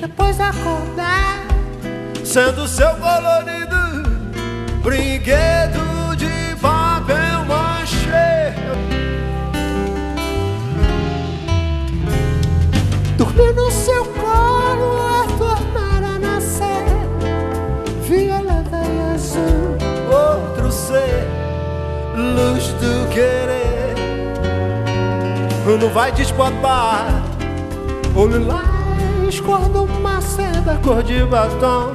depois 0.00 0.40
acordar, 0.40 1.44
sendo 2.24 2.66
seu 2.66 2.90
colorido 2.96 3.84
brinquedo 4.82 5.83
Dormir 13.16 13.54
no 13.54 13.70
seu 13.70 14.04
colo 14.06 14.98
é 15.22 15.38
tornar 15.38 16.02
a 16.02 16.18
nascer. 16.18 16.84
Violeta 18.02 18.76
e 18.76 19.14
azul 19.14 19.76
Outro 20.10 20.72
ser, 20.72 21.24
luz 22.16 22.68
do 22.72 23.08
querer. 23.10 23.94
Não 25.80 25.88
vai 25.90 26.12
desbotar 26.12 27.06
O 28.14 28.26
lilás 28.26 29.40
quando 29.40 29.84
uma 29.84 30.20
seda 30.20 30.78
cor 30.82 31.02
de 31.02 31.24
batom. 31.24 31.94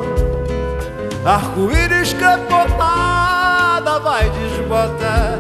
Arco-íris 1.25 2.13
crepotada 2.13 3.99
vai 3.99 4.29
desbotar. 4.29 5.39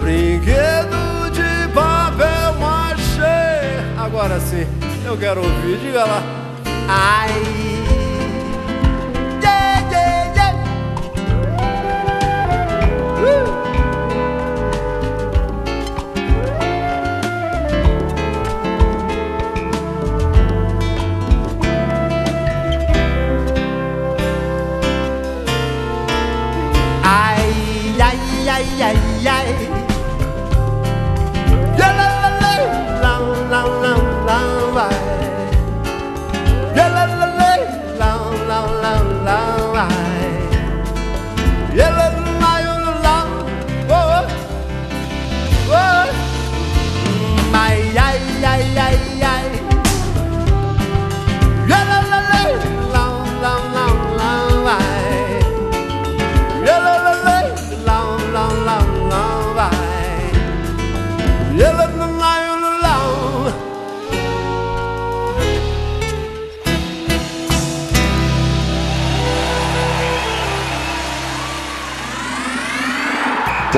Brinquedo 0.00 1.30
de 1.32 1.68
papel 1.74 2.54
machê. 2.60 3.74
Agora 3.98 4.38
sim 4.38 4.83
eu 5.14 5.18
quero 5.18 5.42
ouvir, 5.42 5.78
diga 5.78 6.04
lá. 6.04 6.22
Ai. 6.88 7.83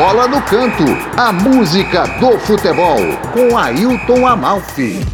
Bola 0.07 0.29
no 0.29 0.40
Canto, 0.42 0.85
a 1.19 1.33
música 1.33 2.07
do 2.21 2.38
futebol, 2.38 2.97
com 3.33 3.59
Ailton 3.59 4.25
Amalfi. 4.25 5.05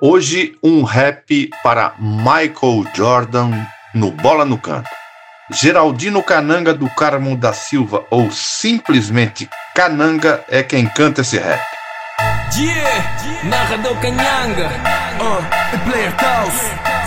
Hoje, 0.00 0.56
um 0.62 0.84
rap 0.84 1.50
para 1.60 1.94
Michael 1.98 2.84
Jordan 2.94 3.50
no 3.92 4.12
Bola 4.12 4.44
no 4.44 4.56
Canto. 4.56 4.88
Geraldino 5.50 6.22
Cananga 6.22 6.72
do 6.72 6.88
Carmo 6.90 7.36
da 7.36 7.52
Silva, 7.52 8.04
ou 8.08 8.30
simplesmente 8.30 9.50
Cananga, 9.74 10.44
é 10.48 10.62
quem 10.62 10.86
canta 10.86 11.22
esse 11.22 11.36
rap. 11.36 11.60
Yeah, 12.56 13.42
narrador 13.42 13.96
Canhanga, 14.00 14.70
uh, 15.18 15.90
player 15.90 16.16
Taos, 16.16 16.54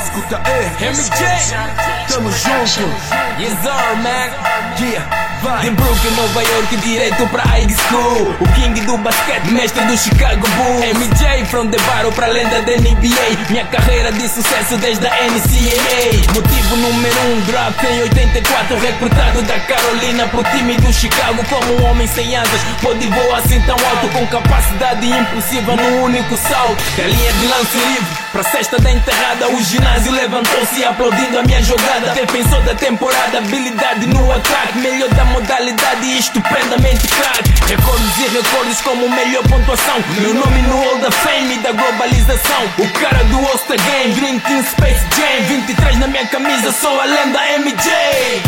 escuta 0.03 0.41
aí, 0.43 0.89
MJ, 0.89 1.98
tamo 2.09 2.29
junto, 2.31 2.89
yes 3.37 3.63
man, 4.01 4.33
yeah. 4.79 5.28
De 5.39 5.69
Brooklyn, 5.71 6.11
Nova 6.15 6.43
York, 6.43 6.77
direto 6.77 7.25
pra 7.29 7.43
high 7.43 7.67
school. 7.69 8.35
O 8.41 8.47
king 8.53 8.79
do 8.81 8.97
basquete, 8.97 9.51
mestre 9.51 9.85
do 9.85 9.97
Chicago 9.97 10.45
Bulls. 10.57 10.83
MJ 10.99 11.45
from 11.45 11.67
the 11.67 11.77
barro 11.83 12.11
pra 12.11 12.27
lenda 12.27 12.61
da 12.61 12.71
NBA 12.77 13.49
Minha 13.49 13.65
carreira 13.65 14.11
de 14.11 14.27
sucesso 14.27 14.77
desde 14.77 15.07
a 15.07 15.09
NCAA 15.09 16.33
Motivo 16.33 16.75
número 16.75 17.19
um, 17.21 17.41
draft 17.41 17.83
em 17.83 18.01
84 18.01 18.77
Recrutado 18.77 19.41
da 19.43 19.59
Carolina 19.61 20.27
pro 20.27 20.43
time 20.43 20.75
do 20.77 20.91
Chicago 20.91 21.43
Como 21.49 21.81
um 21.81 21.89
homem 21.89 22.07
sem 22.07 22.35
asas, 22.35 22.61
pode 22.81 23.07
voar 23.07 23.39
assim 23.39 23.61
tão 23.61 23.75
alto 23.75 24.09
Com 24.09 24.27
capacidade 24.27 25.07
impossível 25.07 25.75
no 25.75 26.03
único 26.03 26.35
salto. 26.37 26.83
Da 26.97 27.03
linha 27.03 27.33
de 27.33 27.47
lance 27.47 27.77
livre 27.77 28.29
Pra 28.31 28.43
cesta 28.43 28.77
da 28.77 28.91
enterrada, 28.91 29.47
o 29.49 29.63
ginásio 29.63 30.11
levantou-se 30.11 30.83
aplaudindo 30.83 31.39
a 31.39 31.43
minha 31.43 31.63
jogada. 31.63 32.11
Defensor 32.13 32.61
da 32.61 32.75
temporada, 32.75 33.39
habilidade 33.39 34.05
no 34.05 34.31
ataque, 34.31 34.77
melhor 34.77 35.09
da 35.09 35.25
modalidade 35.29 36.17
estupendamente 36.17 37.07
craque. 37.07 37.53
Recordes 37.67 38.17
e 38.17 38.27
recordes 38.35 38.81
como 38.81 39.07
melhor 39.09 39.43
pontuação. 39.47 40.03
Meu 40.19 40.33
nome 40.33 40.61
no 40.63 40.75
Hall 40.77 40.97
da 40.99 41.11
Fame 41.11 41.57
da 41.59 41.71
globalização. 41.71 42.63
O 42.77 42.87
cara 42.99 43.23
do 43.25 43.37
All-Star 43.37 43.77
Game, 43.77 44.13
Dream 44.15 44.39
Team 44.39 44.63
Space 44.63 45.05
Jam. 45.15 45.43
23 45.47 45.99
na 45.99 46.07
minha 46.07 46.25
camisa, 46.27 46.71
sou 46.71 46.99
a 46.99 47.05
lenda 47.05 47.39
MJ. 47.59 48.41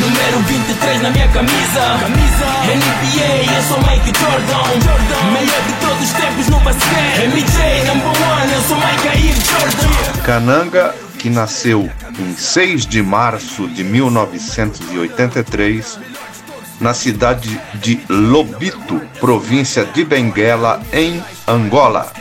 Número 0.00 0.38
23 0.46 1.02
na 1.02 1.10
minha 1.10 1.28
camisa. 1.28 1.98
camisa. 2.00 2.46
NBA, 2.64 3.44
eu 3.54 3.62
sou 3.68 3.78
Mike 3.78 4.12
Jordan. 4.18 4.64
Jordan. 4.80 5.22
Melhor 5.32 5.62
de 5.66 5.72
todos 5.80 6.02
os 6.02 6.10
tempos 6.12 6.48
no 6.48 6.58
basquete. 6.60 7.26
MJ, 7.28 7.84
number 7.84 8.08
one, 8.08 8.52
eu 8.52 8.62
sou 8.62 8.76
Mike 8.76 9.08
Air 9.08 9.34
Jordan. 9.34 9.90
Cananga, 10.24 10.94
que 11.18 11.28
nasceu 11.30 11.90
em 12.18 12.34
6 12.34 12.86
de 12.86 13.02
março 13.02 13.68
de 13.68 13.84
1983, 13.84 15.98
na 16.82 16.92
cidade 16.92 17.60
de 17.74 18.00
Lobito, 18.08 19.00
província 19.20 19.84
de 19.84 20.04
Benguela, 20.04 20.82
em 20.92 21.22
Angola. 21.46 22.12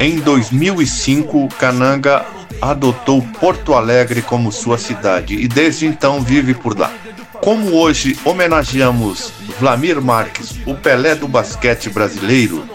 Em 0.00 0.18
2005, 0.18 1.48
Cananga 1.58 2.26
adotou 2.60 3.22
Porto 3.40 3.74
Alegre 3.74 4.20
como 4.20 4.50
sua 4.50 4.76
cidade 4.76 5.34
e 5.34 5.46
desde 5.46 5.86
então 5.86 6.20
vive 6.20 6.52
por 6.52 6.76
lá. 6.76 6.92
Como 7.40 7.76
hoje 7.76 8.18
homenageamos 8.24 9.32
Vlamir 9.60 10.02
Marques, 10.02 10.56
o 10.66 10.74
Pelé 10.74 11.14
do 11.14 11.28
basquete 11.28 11.88
brasileiro, 11.88 12.68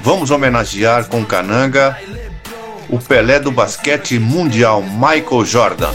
vamos 0.00 0.30
homenagear 0.30 1.06
com 1.06 1.24
Cananga 1.24 1.98
o 2.88 3.00
Pelé 3.00 3.40
do 3.40 3.50
basquete 3.50 4.18
mundial 4.18 4.80
Michael 4.80 5.44
Jordan. 5.44 5.90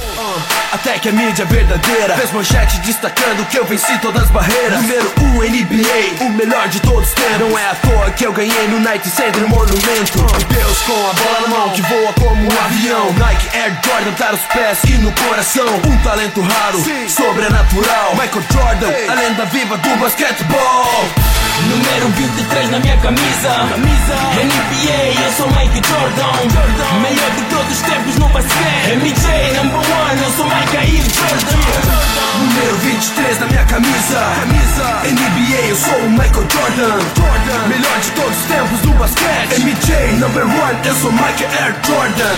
Até 0.72 0.98
que 1.00 1.10
a 1.10 1.12
mídia 1.12 1.44
verdadeira 1.44 2.16
fez 2.16 2.32
manchete 2.32 2.80
destacando 2.80 3.46
que 3.50 3.60
eu 3.60 3.66
venci 3.66 3.98
todas 4.00 4.24
as 4.24 4.30
barreiras. 4.30 4.82
Número 4.82 5.14
1 5.20 5.26
um, 5.26 5.42
NBA, 5.42 6.24
o 6.24 6.30
melhor 6.30 6.70
de 6.70 6.80
todos 6.80 7.10
os 7.10 7.14
tempos. 7.14 7.40
Não 7.40 7.60
é 7.60 7.70
à 7.70 7.76
toa 7.76 8.10
que 8.12 8.26
eu 8.26 8.32
ganhei 8.32 8.68
no 8.70 8.80
Night 8.80 9.06
Center 9.10 9.46
Monumento. 9.50 10.20
Deus 10.48 10.78
com 10.84 10.94
a 10.94 11.14
bola 11.14 11.42
na 11.42 11.48
mão 11.50 11.70
que 11.72 11.82
voa 11.82 12.14
como 12.14 12.42
um 12.42 12.66
avião. 12.66 13.14
Nike 13.14 13.58
Air 13.58 13.78
Jordan 13.86 14.14
tá 14.14 14.32
nos 14.32 14.42
pés 14.44 14.80
e 14.86 14.94
no 15.00 15.12
coração. 15.12 15.68
Um 15.86 15.98
talento 16.04 16.42
raro, 16.42 16.82
sobrenatural. 17.10 18.16
Michael 18.16 18.44
Jordan, 18.50 19.12
a 19.12 19.14
lenda 19.14 19.46
viva 19.48 19.78
do 19.78 19.90
basquetebol. 19.98 21.31
Número 21.69 22.08
23 22.10 22.71
na 22.71 22.80
minha 22.80 22.97
camisa. 22.97 23.50
camisa. 23.69 24.15
NBA, 24.41 25.21
eu 25.24 25.32
sou 25.34 25.47
Mike 25.47 25.82
Jordan. 25.88 26.32
Jordan. 26.50 27.00
Melhor 27.02 27.32
de 27.32 27.41
todos 27.54 27.71
os 27.71 27.82
tempos 27.82 28.15
no 28.17 28.28
basquete. 28.30 28.95
MJ, 28.95 29.54
number 29.58 29.80
one, 29.80 30.21
eu 30.24 30.32
sou 30.32 30.45
Mike 30.45 30.78
Air 30.78 31.04
Jordan. 31.13 32.02
Número 32.39 32.76
23 32.78 33.39
na 33.39 33.45
minha 33.47 33.65
camisa. 33.65 34.19
camisa. 34.39 35.02
NBA, 35.06 35.67
eu 35.69 35.76
sou 35.76 35.97
o 35.97 36.10
Michael 36.10 36.47
Jordan. 36.50 37.00
Jordan. 37.15 37.67
Melhor 37.67 38.00
de 38.00 38.12
todos 38.12 38.38
os 38.38 38.45
tempos 38.45 38.82
no 38.82 38.93
basquete. 38.93 39.62
MJ, 39.62 40.13
number 40.19 40.45
one, 40.45 40.80
eu 40.86 40.95
sou 40.95 41.12
Mike 41.12 41.43
Air 41.43 41.76
Jordan. 41.86 42.36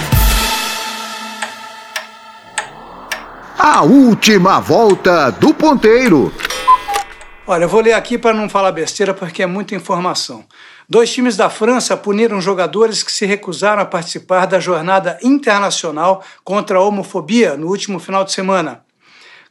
A 3.57 3.81
última 3.83 4.59
volta 4.59 5.31
do 5.31 5.53
ponteiro. 5.53 6.33
Olha, 7.45 7.65
eu 7.65 7.69
vou 7.69 7.81
ler 7.81 7.91
aqui 7.91 8.17
para 8.17 8.33
não 8.33 8.47
falar 8.47 8.71
besteira 8.71 9.13
porque 9.13 9.43
é 9.43 9.45
muita 9.45 9.75
informação. 9.75 10.45
Dois 10.87 11.11
times 11.11 11.35
da 11.35 11.49
França 11.49 11.97
puniram 11.97 12.39
jogadores 12.39 13.03
que 13.03 13.11
se 13.11 13.25
recusaram 13.25 13.81
a 13.81 13.85
participar 13.85 14.45
da 14.45 14.61
jornada 14.61 15.19
internacional 15.21 16.23
contra 16.41 16.77
a 16.77 16.81
homofobia 16.81 17.57
no 17.57 17.67
último 17.67 17.99
final 17.99 18.23
de 18.23 18.31
semana, 18.31 18.85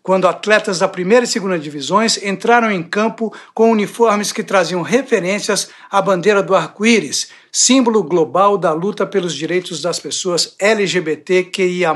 quando 0.02 0.26
atletas 0.26 0.78
da 0.78 0.88
primeira 0.88 1.26
e 1.26 1.28
segunda 1.28 1.58
divisões 1.58 2.16
entraram 2.22 2.70
em 2.70 2.82
campo 2.82 3.30
com 3.52 3.70
uniformes 3.70 4.32
que 4.32 4.42
traziam 4.42 4.80
referências 4.80 5.68
à 5.90 6.00
bandeira 6.00 6.42
do 6.42 6.54
arco-íris, 6.54 7.28
símbolo 7.52 8.02
global 8.02 8.56
da 8.56 8.72
luta 8.72 9.04
pelos 9.06 9.34
direitos 9.34 9.82
das 9.82 10.00
pessoas 10.00 10.56
LGBTQIA. 10.58 11.92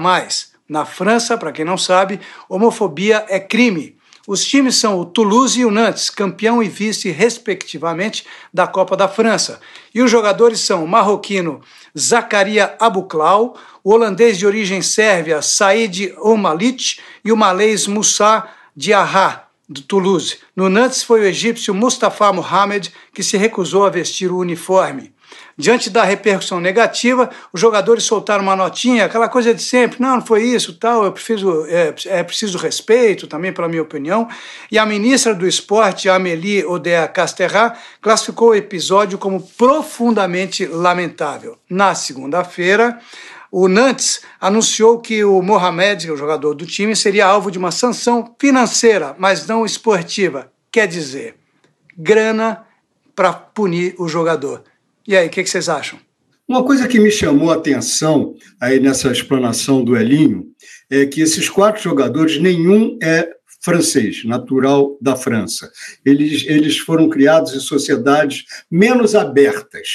Na 0.69 0.85
França, 0.85 1.39
para 1.39 1.53
quem 1.53 1.65
não 1.65 1.79
sabe, 1.79 2.21
homofobia 2.51 3.25
é 3.31 3.41
crime. 3.41 3.96
Os 4.27 4.45
times 4.45 4.77
são 4.77 4.99
o 4.99 5.05
Toulouse 5.05 5.61
e 5.61 5.65
o 5.65 5.71
Nantes, 5.71 6.11
campeão 6.11 6.61
e 6.61 6.69
vice, 6.69 7.11
respectivamente, 7.11 8.27
da 8.53 8.67
Copa 8.67 8.97
da 8.97 9.07
França. 9.07 9.61
E 9.95 10.03
os 10.03 10.11
jogadores 10.11 10.59
são 10.59 10.85
o 10.85 10.89
marroquino 10.89 11.61
Zakaria 11.97 12.75
Abuklau, 12.81 13.57
o 13.85 13.93
holandês 13.93 14.37
de 14.37 14.45
origem 14.45 14.83
sérvia 14.83 15.41
Said 15.41 16.13
Omalit 16.19 17.01
e 17.25 17.31
o 17.31 17.37
malês 17.37 17.87
Moussa 17.87 18.49
Diarra, 18.77 19.45
do 19.69 19.81
Toulouse. 19.83 20.39
No 20.55 20.69
Nantes 20.69 21.03
foi 21.03 21.21
o 21.21 21.25
egípcio 21.25 21.75
Mustafa 21.75 22.33
Mohamed 22.33 22.93
que 23.13 23.23
se 23.23 23.37
recusou 23.37 23.85
a 23.85 23.91
vestir 23.91 24.31
o 24.31 24.39
uniforme. 24.39 25.13
Diante 25.59 25.89
da 25.89 26.05
repercussão 26.05 26.61
negativa, 26.61 27.31
os 27.51 27.59
jogadores 27.59 28.05
soltaram 28.05 28.43
uma 28.43 28.55
notinha, 28.55 29.07
aquela 29.07 29.27
coisa 29.27 29.55
de 29.55 29.63
sempre, 29.63 30.03
não, 30.03 30.17
não 30.17 30.27
foi 30.27 30.43
isso, 30.43 30.75
tal, 30.75 31.05
eu 31.05 31.13
preciso, 31.13 31.65
é, 31.67 31.95
é 32.07 32.23
preciso 32.23 32.59
respeito 32.59 33.27
também, 33.27 33.55
pela 33.55 33.67
minha 33.67 33.81
opinião. 33.81 34.29
E 34.71 34.79
a 34.79 34.85
ministra 34.85 35.35
do 35.35 35.49
Esporte, 35.49 36.11
Amélie 36.11 36.63
Odea 36.67 37.09
Casterra, 37.09 37.75
classificou 38.03 38.51
o 38.51 38.55
episódio 38.55 39.17
como 39.17 39.41
profundamente 39.41 40.67
lamentável. 40.67 41.57
Na 41.71 41.95
segunda-feira, 41.95 43.01
o 43.51 43.67
Nantes 43.67 44.21
anunciou 44.39 45.01
que 45.01 45.25
o 45.25 45.41
Mohamed, 45.41 46.11
o 46.11 46.19
jogador 46.19 46.53
do 46.53 46.67
time, 46.67 46.95
seria 46.95 47.25
alvo 47.25 47.51
de 47.51 47.57
uma 47.57 47.71
sanção 47.71 48.35
financeira, 48.39 49.17
mas 49.19 49.47
não 49.47 49.65
esportiva. 49.65 50.53
Quer 50.71 50.87
dizer, 50.87 51.37
grana 51.97 52.67
para 53.15 53.33
punir 53.33 53.95
o 53.99 54.07
jogador. 54.07 54.63
E 55.07 55.17
aí, 55.17 55.29
o 55.29 55.31
que, 55.31 55.43
que, 55.43 55.49
vocês 55.49 55.69
acham? 55.69 55.99
Uma 56.49 56.65
coisa 56.65 56.89
que 56.89 56.99
me 56.99 57.11
chamou 57.11 57.51
a 57.51 57.57
atenção 57.57 58.35
aí 58.61 58.81
nessa 58.81 59.11
explanação 59.11 59.85
do 59.85 59.97
Elinho 59.97 60.47
é 60.91 61.07
que 61.07 61.21
esses 61.21 61.49
quatro 61.49 61.83
jogadores, 61.83 62.41
nenhum 62.41 62.99
é 63.03 63.29
francês, 63.61 64.25
natural 64.25 64.97
da 65.01 65.17
França. 65.17 65.71
Eles, 66.05 66.45
eles 66.47 66.79
foram 66.79 67.09
criados 67.09 67.53
em 67.53 67.61
sociedades 67.61 68.45
menos 68.71 69.17
abertas, 69.17 69.89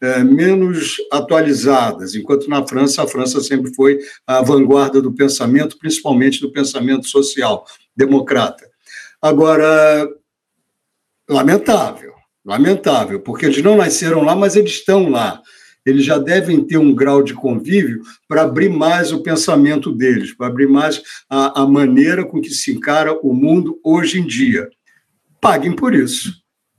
é, 0.00 0.24
menos 0.24 0.96
atualizadas, 1.12 2.14
enquanto 2.14 2.48
na 2.48 2.66
França, 2.66 3.02
a 3.02 3.06
França 3.06 3.40
sempre 3.42 3.74
foi 3.74 3.98
a 4.26 4.40
vanguarda 4.40 5.00
do 5.02 5.12
pensamento, 5.12 5.78
principalmente 5.78 6.40
do 6.40 6.52
pensamento 6.52 7.06
social, 7.06 7.66
democrata. 7.94 8.66
Agora, 9.20 10.08
lamentável, 11.28 12.15
Lamentável, 12.46 13.18
porque 13.18 13.44
eles 13.44 13.60
não 13.60 13.76
nasceram 13.76 14.22
lá, 14.22 14.36
mas 14.36 14.54
eles 14.54 14.70
estão 14.70 15.10
lá. 15.10 15.42
Eles 15.84 16.04
já 16.04 16.16
devem 16.16 16.64
ter 16.64 16.78
um 16.78 16.94
grau 16.94 17.20
de 17.20 17.34
convívio 17.34 18.02
para 18.28 18.42
abrir 18.42 18.68
mais 18.68 19.10
o 19.12 19.20
pensamento 19.20 19.90
deles, 19.90 20.32
para 20.32 20.46
abrir 20.46 20.68
mais 20.68 21.02
a, 21.28 21.62
a 21.62 21.66
maneira 21.66 22.24
com 22.24 22.40
que 22.40 22.50
se 22.50 22.70
encara 22.70 23.18
o 23.20 23.34
mundo 23.34 23.80
hoje 23.82 24.20
em 24.20 24.26
dia. 24.26 24.68
Paguem 25.40 25.74
por 25.74 25.92
isso. 25.92 26.34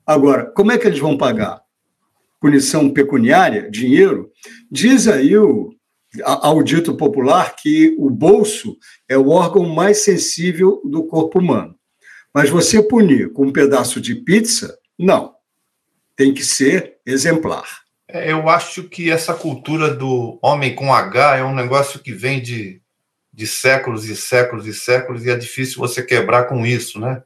Agora, 0.05 0.45
como 0.45 0.71
é 0.71 0.77
que 0.77 0.87
eles 0.87 0.99
vão 0.99 1.17
pagar? 1.17 1.59
Punição 2.39 2.89
pecuniária, 2.89 3.69
dinheiro? 3.69 4.31
Diz 4.71 5.05
aí 5.05 5.37
o, 5.37 5.69
ao 6.23 6.63
dito 6.63 6.95
popular 6.95 7.57
que 7.57 7.93
o 7.99 8.09
bolso 8.09 8.77
é 9.09 9.17
o 9.17 9.29
órgão 9.29 9.67
mais 9.67 9.97
sensível 9.97 10.81
do 10.85 11.03
corpo 11.03 11.39
humano. 11.39 11.75
Mas 12.33 12.49
você 12.49 12.81
punir 12.81 13.33
com 13.33 13.47
um 13.47 13.51
pedaço 13.51 13.99
de 13.99 14.15
pizza, 14.15 14.77
não 14.97 15.36
tem 16.17 16.33
que 16.33 16.43
ser 16.43 16.97
exemplar. 17.05 17.81
É, 18.09 18.31
eu 18.31 18.49
acho 18.49 18.83
que 18.83 19.11
essa 19.11 19.33
cultura 19.33 19.93
do 19.93 20.39
homem 20.41 20.73
com 20.73 20.93
H 20.93 21.37
é 21.37 21.43
um 21.43 21.53
negócio 21.53 21.99
que 21.99 22.11
vem 22.11 22.41
de, 22.41 22.81
de 23.31 23.45
séculos 23.45 24.05
e 24.05 24.15
séculos 24.15 24.65
e 24.65 24.73
séculos 24.73 25.23
e 25.23 25.29
é 25.29 25.35
difícil 25.35 25.77
você 25.77 26.01
quebrar 26.01 26.45
com 26.45 26.65
isso, 26.65 26.99
né? 26.99 27.21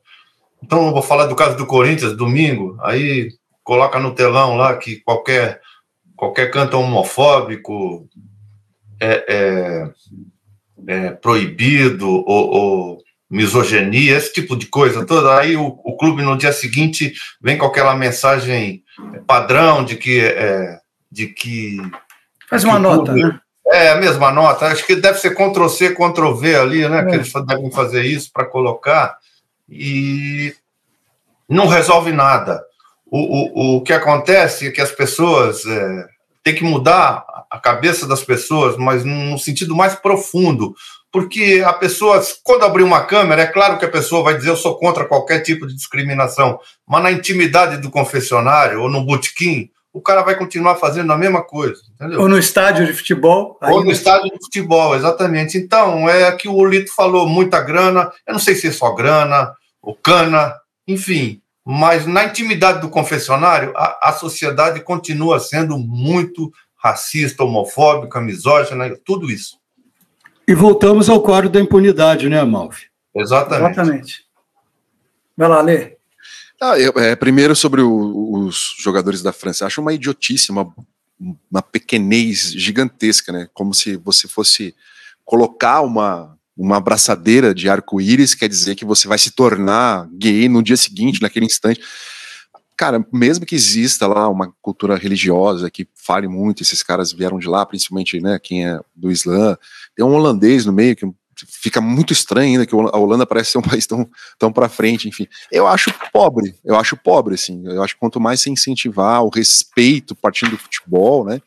Então, 0.62 0.88
eu 0.88 0.91
vou 0.91 1.01
falar 1.01 1.25
do 1.25 1.36
caso 1.36 1.56
do 1.56 1.65
Corinthians, 1.65 2.15
domingo, 2.15 2.77
aí 2.82 3.30
coloca 3.63 3.99
no 3.99 4.13
telão 4.13 4.56
lá 4.56 4.77
que 4.77 4.97
qualquer, 4.97 5.62
qualquer 6.15 6.51
canto 6.51 6.77
homofóbico 6.77 8.08
é, 8.99 9.25
é, 9.27 9.91
é 10.88 11.12
proibido 11.12 12.08
ou, 12.08 12.25
ou 12.27 13.04
misoginia, 13.31 14.17
esse 14.17 14.33
tipo 14.33 14.57
de 14.57 14.65
coisa 14.65 15.05
toda. 15.05 15.39
Aí 15.39 15.55
o, 15.55 15.79
o 15.85 15.95
clube 15.95 16.21
no 16.21 16.37
dia 16.37 16.51
seguinte 16.51 17.13
vem 17.41 17.57
com 17.57 17.65
aquela 17.65 17.95
mensagem 17.95 18.83
padrão 19.25 19.85
de 19.85 19.95
que. 19.95 20.19
É, 20.19 20.79
de 21.09 21.27
que 21.27 21.77
Faz 22.49 22.65
uma 22.65 22.77
nota, 22.77 23.13
né? 23.13 23.39
É, 23.67 23.91
a 23.91 23.95
mesma 23.95 24.31
nota. 24.31 24.65
Acho 24.67 24.85
que 24.85 24.95
deve 24.95 25.17
ser 25.17 25.33
Ctrl-C, 25.33 25.95
Ctrl-V 25.95 26.55
ali, 26.55 26.89
né? 26.89 26.99
É. 26.99 27.05
Que 27.05 27.15
eles 27.15 27.31
devem 27.47 27.71
fazer 27.71 28.03
isso 28.03 28.29
para 28.33 28.45
colocar. 28.45 29.17
E 29.69 30.53
não 31.47 31.67
resolve 31.67 32.11
nada. 32.11 32.61
O, 33.05 33.19
o, 33.19 33.77
o 33.77 33.81
que 33.81 33.93
acontece 33.93 34.67
é 34.67 34.71
que 34.71 34.81
as 34.81 34.91
pessoas 34.91 35.65
é, 35.65 36.07
têm 36.43 36.55
que 36.55 36.63
mudar 36.63 37.25
a 37.49 37.59
cabeça 37.59 38.05
das 38.05 38.23
pessoas, 38.23 38.75
mas 38.77 39.05
num 39.05 39.37
sentido 39.37 39.75
mais 39.75 39.95
profundo 39.95 40.73
porque 41.12 41.62
a 41.65 41.74
pessoa, 41.74 42.21
quando 42.43 42.63
abrir 42.63 42.84
uma 42.84 43.06
câmera, 43.06 43.41
é 43.41 43.47
claro 43.47 43.78
que 43.78 43.86
a 43.86 43.91
pessoa 43.91 44.24
vai 44.24 44.38
dizer 44.38 44.50
eu 44.50 44.56
sou 44.56 44.78
contra 44.78 45.06
qualquer 45.06 45.41
tipo 45.41 45.67
de 45.67 45.76
discriminação, 45.76 46.60
mas 46.88 47.04
na 47.04 47.12
intimidade 47.12 47.78
do 47.78 47.91
confessionário, 47.91 48.82
ou 48.82 48.89
no 48.89 49.06
botequim, 49.06 49.69
o 49.93 50.02
cara 50.02 50.21
vai 50.21 50.38
continuar 50.38 50.76
fazendo 50.76 51.12
a 51.12 51.17
mesma 51.17 51.43
coisa, 51.43 51.82
entendeu? 51.93 52.21
Ou 52.21 52.30
no 52.30 52.39
estádio 52.39 52.86
de 52.86 52.93
futebol. 52.93 53.60
Ou 53.62 53.84
no 53.84 53.91
estádio 53.91 54.32
de 54.32 54.39
futebol, 54.41 54.95
exatamente. 54.95 55.58
Então, 55.58 56.10
é 56.10 56.32
que 56.32 56.47
o 56.47 56.65
Lito 56.65 56.93
falou, 56.95 57.28
muita 57.28 57.60
grana, 57.60 58.10
eu 58.26 58.34
não 58.34 58.39
sei 58.39 58.56
se 58.56 58.67
é 58.67 58.71
só 58.71 58.93
grana, 58.93 59.54
ou 59.82 59.93
cana, 59.93 60.56
enfim, 60.88 61.41
mas 61.65 62.08
na 62.08 62.24
intimidade 62.24 62.80
do 62.80 62.89
confessionário, 62.89 63.74
a, 63.76 64.10
a 64.10 64.13
sociedade 64.13 64.80
continua 64.80 65.41
sendo 65.41 65.78
muito 65.78 66.52
racista, 66.78 67.43
homofóbica, 67.43 68.21
misógina, 68.21 68.89
tudo 69.06 69.30
isso. 69.30 69.61
E 70.51 70.53
voltamos 70.53 71.07
ao 71.09 71.21
quadro 71.21 71.49
da 71.49 71.61
impunidade, 71.61 72.27
né, 72.27 72.37
Amalfi? 72.37 72.87
Exatamente. 73.15 73.71
Exatamente. 73.71 74.25
Vai 75.37 75.47
lá, 75.47 75.61
Lê. 75.61 75.93
Ah, 76.61 76.77
eu- 76.77 76.91
é, 76.97 77.15
primeiro 77.15 77.55
sobre 77.55 77.79
o- 77.81 78.33
os 78.33 78.75
jogadores 78.77 79.21
da 79.21 79.31
França. 79.31 79.65
Acho 79.65 79.79
uma 79.79 79.93
idiotice, 79.93 80.51
uma, 80.51 80.69
uma 81.49 81.61
pequenez 81.61 82.51
gigantesca, 82.51 83.31
né? 83.31 83.47
Como 83.53 83.73
se 83.73 83.95
você 83.95 84.27
fosse 84.27 84.75
colocar 85.23 85.79
uma, 85.81 86.37
uma 86.57 86.75
abraçadeira 86.77 87.55
de 87.55 87.69
arco-íris, 87.69 88.35
quer 88.35 88.49
dizer 88.49 88.75
que 88.75 88.83
você 88.83 89.07
vai 89.07 89.17
se 89.17 89.31
tornar 89.31 90.09
gay 90.11 90.49
no 90.49 90.61
dia 90.61 90.75
seguinte, 90.75 91.21
naquele 91.21 91.45
instante. 91.45 91.79
Cara, 92.81 93.05
mesmo 93.13 93.45
que 93.45 93.53
exista 93.53 94.07
lá 94.07 94.27
uma 94.27 94.55
cultura 94.59 94.95
religiosa 94.95 95.69
que 95.69 95.87
fale 95.93 96.27
muito, 96.27 96.63
esses 96.63 96.81
caras 96.81 97.11
vieram 97.11 97.37
de 97.37 97.47
lá, 97.47 97.63
principalmente, 97.63 98.19
né, 98.19 98.39
quem 98.41 98.67
é 98.67 98.79
do 98.95 99.11
Islã, 99.11 99.55
tem 99.95 100.03
um 100.03 100.15
holandês 100.15 100.65
no 100.65 100.73
meio 100.73 100.95
que 100.95 101.05
fica 101.47 101.79
muito 101.79 102.11
estranho 102.11 102.53
ainda 102.53 102.65
que 102.65 102.73
a 102.73 102.97
Holanda 102.97 103.23
parece 103.23 103.51
ser 103.51 103.59
um 103.59 103.61
país 103.69 103.85
tão, 103.85 104.09
tão 104.39 104.51
para 104.51 104.67
frente, 104.67 105.07
enfim. 105.07 105.27
Eu 105.51 105.67
acho 105.67 105.93
pobre, 106.11 106.55
eu 106.65 106.75
acho 106.75 106.97
pobre, 106.97 107.35
assim. 107.35 107.61
Eu 107.67 107.83
acho 107.83 107.93
que 107.93 107.99
quanto 107.99 108.19
mais 108.19 108.41
você 108.41 108.49
incentivar 108.49 109.23
o 109.23 109.29
respeito 109.29 110.15
partindo 110.15 110.49
do 110.49 110.57
futebol, 110.57 111.23
né, 111.23 111.39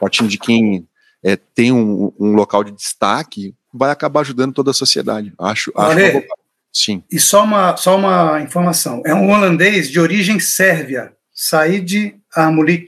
partindo 0.00 0.28
de 0.28 0.38
quem 0.38 0.88
é, 1.22 1.36
tem 1.36 1.70
um, 1.70 2.12
um 2.18 2.32
local 2.32 2.64
de 2.64 2.72
destaque, 2.72 3.54
vai 3.72 3.92
acabar 3.92 4.22
ajudando 4.22 4.52
toda 4.52 4.72
a 4.72 4.74
sociedade. 4.74 5.32
Acho, 5.38 5.70
acho. 5.76 5.94
Sim. 6.72 7.02
E 7.10 7.18
só 7.18 7.44
uma, 7.44 7.76
só 7.76 7.96
uma 7.96 8.40
informação. 8.40 9.02
É 9.04 9.14
um 9.14 9.30
holandês 9.30 9.90
de 9.90 9.98
origem 9.98 10.38
sérvia, 10.38 11.12
Said 11.34 12.14
Armulic. 12.34 12.86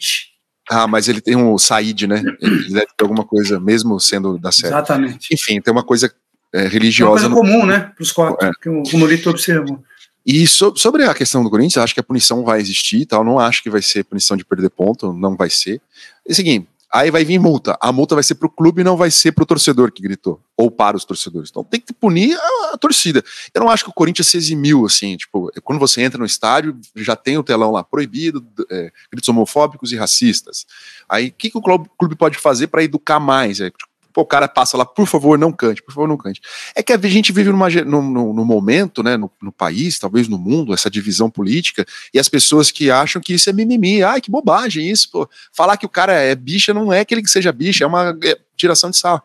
Ah, 0.71 0.87
mas 0.87 1.09
ele 1.09 1.21
tem 1.21 1.35
um 1.37 1.59
Said, 1.59 2.07
né? 2.07 2.23
Ele 2.41 2.65
deve 2.73 2.87
ter 2.97 3.03
alguma 3.03 3.25
coisa, 3.25 3.59
mesmo 3.59 3.99
sendo 3.99 4.39
da 4.39 4.53
série. 4.53 4.69
Exatamente. 4.69 5.35
Enfim, 5.35 5.61
tem 5.61 5.73
uma 5.73 5.83
coisa 5.85 6.13
é, 6.55 6.59
É 6.59 6.63
uma 6.63 6.69
religiosa. 6.69 7.13
coisa 7.13 7.29
no- 7.29 7.35
comum, 7.37 7.67
né? 7.67 7.93
Para 7.95 8.03
os 8.03 8.13
quatro, 8.13 8.47
É. 8.47 8.51
que 8.61 8.69
o 8.69 8.83
Romulito 8.85 9.29
observou. 9.31 9.83
E 10.25 10.47
so- 10.47 10.75
sobre 10.77 11.03
a 11.05 11.13
questão 11.15 11.43
do 11.43 11.51
Corinthians, 11.51 11.83
acho 11.83 11.95
que 11.95 11.99
a 12.01 12.03
punição 12.05 12.45
vai 12.45 12.61
existir 12.61 12.99
e 13.01 13.07
tal. 13.07 13.25
Não 13.25 13.41
acho 13.41 13.61
que 13.63 13.69
vai 13.71 13.83
ser 13.83 14.05
punição 14.05 14.37
de 14.37 14.45
perder 14.45 14.71
ponto, 14.71 15.13
não 15.13 15.35
vai 15.37 15.51
ser. 15.51 15.81
É 16.29 16.31
o 16.31 16.35
seguinte, 16.35 16.69
aí 16.93 17.11
vai 17.11 17.25
vir 17.25 17.39
multa. 17.39 17.77
A 17.81 17.91
multa 17.91 18.15
vai 18.15 18.23
ser 18.23 18.35
pro 18.35 18.51
clube 18.51 18.83
e 18.83 18.85
não 18.85 18.97
vai 18.97 19.11
ser 19.11 19.33
pro 19.33 19.47
torcedor 19.47 19.91
que 19.91 20.03
gritou. 20.03 20.41
Ou 20.57 20.71
para 20.71 20.97
os 20.97 21.05
torcedores. 21.05 21.49
Então 21.51 21.65
tem 21.65 21.81
que 21.81 21.93
punir 21.93 22.37
a, 22.39 22.75
a 22.75 22.79
torcida. 22.79 23.25
Eu 23.55 23.63
não 23.63 23.71
acho 23.71 23.85
que 23.85 23.91
o 23.91 23.95
Corinthians 23.95 24.29
se 24.29 24.37
eximiu, 24.37 24.85
assim, 24.85 25.17
tipo, 25.17 25.51
quando 25.65 25.79
você 25.79 26.03
entra 26.03 26.19
no 26.19 26.27
estádio, 26.27 26.79
já 26.97 27.17
tem 27.17 27.39
o 27.39 27.43
telão 27.43 27.71
lá 27.71 27.83
proibido, 27.83 28.47
é, 28.71 28.93
gritos 29.11 29.29
homofóbicos 29.29 29.93
e 29.93 29.97
racistas. 29.97 30.67
Aí 31.09 31.29
o 31.29 31.33
que, 31.33 31.51
que 31.51 31.59
o 31.59 31.63
clube, 31.63 31.89
clube 31.99 32.15
pode 32.15 32.37
fazer 32.39 32.67
para 32.67 32.85
educar 32.85 33.19
mais? 33.19 33.61
É, 33.61 33.71
tipo, 33.71 33.92
pô, 34.13 34.23
o 34.23 34.27
cara 34.27 34.47
passa 34.49 34.77
lá, 34.77 34.85
por 34.85 35.07
favor, 35.07 35.39
não 35.39 35.53
cante, 35.53 35.83
por 35.83 35.93
favor, 35.93 36.09
não 36.09 36.17
cante. 36.17 36.41
É 36.75 36.83
que 36.83 36.93
a 36.93 36.99
gente 36.99 37.33
vive 37.33 37.51
numa, 37.51 37.69
num, 37.71 38.03
num- 38.03 38.33
num 38.33 38.45
momento, 38.45 39.03
né, 39.03 39.17
no, 39.17 39.31
no 39.41 39.53
país, 39.53 39.99
talvez 39.99 40.29
no 40.29 40.39
mundo, 40.39 40.75
essa 40.75 40.91
divisão 40.91 41.31
política, 41.31 41.87
e 42.13 42.19
as 42.19 42.29
pessoas 42.29 42.71
que 42.71 42.91
acham 42.91 43.21
que 43.21 43.35
isso 43.35 43.49
é 43.49 43.53
mimimi, 43.53 44.03
ai, 44.03 44.21
que 44.21 44.31
bobagem 44.31 44.91
isso, 44.91 45.11
pô. 45.11 45.29
Falar 45.53 45.77
que 45.77 45.87
o 45.87 45.89
cara 45.89 46.13
é 46.13 46.35
bicha 46.35 46.73
não 46.75 46.93
é 46.93 47.05
que 47.05 47.15
ele 47.15 47.27
seja 47.27 47.53
bicha, 47.53 47.85
é 47.85 47.87
uma 47.87 48.17
é, 48.23 48.39
tiração 48.57 48.91
de 48.91 48.97
sarro. 48.99 49.23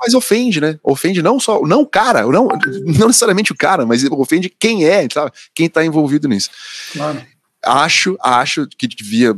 Mas 0.00 0.14
ofende, 0.14 0.58
né? 0.58 0.78
Ofende 0.82 1.20
não 1.20 1.38
só, 1.38 1.60
não 1.66 1.82
o 1.82 1.86
cara, 1.86 2.22
não, 2.22 2.48
não 2.86 3.08
necessariamente 3.08 3.52
o 3.52 3.56
cara, 3.56 3.84
mas 3.84 4.02
ofende 4.04 4.48
quem 4.48 4.86
é, 4.86 5.06
sabe? 5.12 5.32
Quem 5.54 5.68
tá 5.68 5.84
envolvido 5.84 6.26
nisso. 6.26 6.48
Claro. 6.94 7.22
Acho, 7.62 8.16
acho 8.22 8.66
que 8.78 8.88
devia 8.88 9.36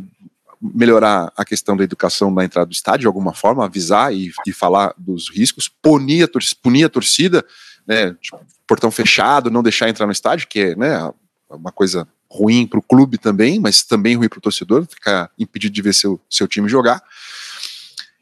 melhorar 0.63 1.33
a 1.37 1.45
questão 1.45 1.77
da 1.77 1.83
educação 1.83 2.31
na 2.31 2.45
entrada 2.45 2.67
do 2.67 2.73
estádio 2.73 3.01
de 3.01 3.07
alguma 3.09 3.35
forma, 3.35 3.65
avisar 3.65 4.15
e, 4.15 4.31
e 4.47 4.53
falar 4.53 4.95
dos 4.97 5.29
riscos, 5.29 5.69
punir 5.69 6.23
a, 6.23 6.29
tor 6.29 6.43
punir 6.63 6.85
a 6.85 6.89
torcida, 6.89 7.45
né, 7.87 8.15
tipo, 8.21 8.39
portão 8.67 8.91
fechado, 8.91 9.51
não 9.51 9.63
deixar 9.63 9.89
entrar 9.89 10.07
no 10.07 10.13
estádio, 10.13 10.47
que 10.47 10.61
é 10.61 10.77
né, 10.77 11.13
uma 11.51 11.73
coisa 11.73 12.07
ruim 12.31 12.67
para 12.67 12.79
o 12.79 12.83
clube 12.83 13.19
também, 13.19 13.59
mas 13.59 13.83
também 13.83 14.15
ruim 14.15 14.29
para 14.29 14.39
o 14.39 14.43
torcedor, 14.43 14.87
ficar 14.87 15.31
impedido 15.39 15.75
de 15.75 15.83
ver 15.83 15.93
seu, 15.93 16.21
seu 16.31 16.47
time 16.47 16.69
jogar, 16.69 17.03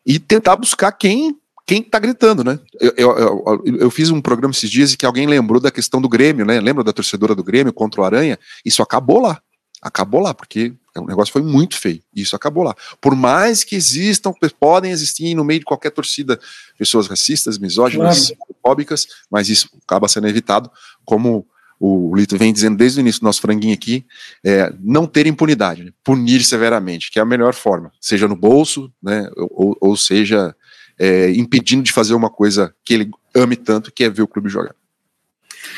e 0.04 0.18
tentar 0.18 0.56
buscar 0.56 0.90
quem 0.92 1.36
quem 1.66 1.84
tá 1.84 2.00
gritando, 2.00 2.42
né? 2.42 2.58
Eu, 2.80 2.92
eu, 2.96 3.16
eu, 3.16 3.76
eu 3.78 3.90
fiz 3.92 4.10
um 4.10 4.20
programa 4.20 4.50
esses 4.50 4.68
dias 4.68 4.92
e 4.92 4.96
que 4.96 5.06
alguém 5.06 5.24
lembrou 5.24 5.60
da 5.60 5.70
questão 5.70 6.00
do 6.00 6.08
Grêmio, 6.08 6.44
né? 6.44 6.58
Lembra 6.58 6.82
da 6.82 6.92
torcedora 6.92 7.32
do 7.32 7.44
Grêmio 7.44 7.72
contra 7.72 8.00
o 8.00 8.04
Aranha? 8.04 8.36
Isso 8.64 8.82
acabou 8.82 9.20
lá. 9.20 9.40
Acabou 9.82 10.20
lá, 10.20 10.34
porque 10.34 10.74
o 10.96 11.06
negócio 11.06 11.32
foi 11.32 11.42
muito 11.42 11.76
feio. 11.76 12.02
Isso 12.14 12.36
acabou 12.36 12.62
lá. 12.62 12.74
Por 13.00 13.14
mais 13.14 13.64
que 13.64 13.76
existam, 13.76 14.32
podem 14.58 14.90
existir 14.90 15.34
no 15.34 15.44
meio 15.44 15.60
de 15.60 15.64
qualquer 15.64 15.90
torcida 15.90 16.38
pessoas 16.78 17.06
racistas, 17.06 17.58
misóginas, 17.58 18.32
homofóbicas, 18.48 19.06
mas 19.30 19.48
isso 19.48 19.70
acaba 19.86 20.08
sendo 20.08 20.28
evitado, 20.28 20.70
como 21.04 21.46
o 21.80 22.14
Lito 22.14 22.36
vem 22.36 22.52
dizendo 22.52 22.76
desde 22.76 22.98
o 22.98 23.00
início 23.00 23.22
do 23.22 23.24
nosso 23.24 23.40
franguinho 23.40 23.72
aqui, 23.72 24.04
é, 24.44 24.70
não 24.80 25.06
ter 25.06 25.26
impunidade, 25.26 25.82
né? 25.82 25.92
punir 26.04 26.44
severamente, 26.44 27.10
que 27.10 27.18
é 27.18 27.22
a 27.22 27.24
melhor 27.24 27.54
forma, 27.54 27.90
seja 27.98 28.28
no 28.28 28.36
bolso, 28.36 28.92
né, 29.02 29.30
ou, 29.34 29.74
ou 29.80 29.96
seja 29.96 30.54
é, 30.98 31.30
impedindo 31.30 31.82
de 31.82 31.90
fazer 31.90 32.12
uma 32.12 32.28
coisa 32.28 32.74
que 32.84 32.92
ele 32.92 33.10
ame 33.34 33.56
tanto, 33.56 33.90
que 33.90 34.04
é 34.04 34.10
ver 34.10 34.20
o 34.20 34.28
clube 34.28 34.50
jogar. 34.50 34.74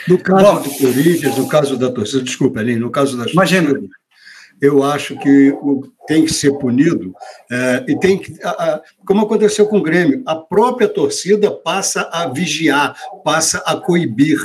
No 0.08 0.18
caso 0.18 0.62
do 0.64 0.70
Corinthians, 0.78 1.36
no 1.36 1.48
caso 1.48 1.76
da 1.76 1.90
torcida, 1.90 2.22
desculpa, 2.22 2.60
Aline, 2.60 2.80
no 2.80 2.90
caso 2.90 3.16
da 3.16 3.26
Imagina. 3.30 3.80
eu 4.60 4.82
acho 4.82 5.16
que 5.18 5.54
tem 6.06 6.24
que 6.24 6.32
ser 6.32 6.52
punido 6.58 7.12
é, 7.50 7.84
e 7.88 7.98
tem 7.98 8.18
que, 8.18 8.36
a- 8.42 8.50
a- 8.50 8.82
como 9.06 9.22
aconteceu 9.22 9.66
com 9.66 9.78
o 9.78 9.82
Grêmio, 9.82 10.22
a 10.26 10.34
própria 10.36 10.88
torcida 10.88 11.50
passa 11.50 12.08
a 12.12 12.26
vigiar, 12.26 12.96
passa 13.24 13.58
a 13.58 13.76
coibir, 13.76 14.38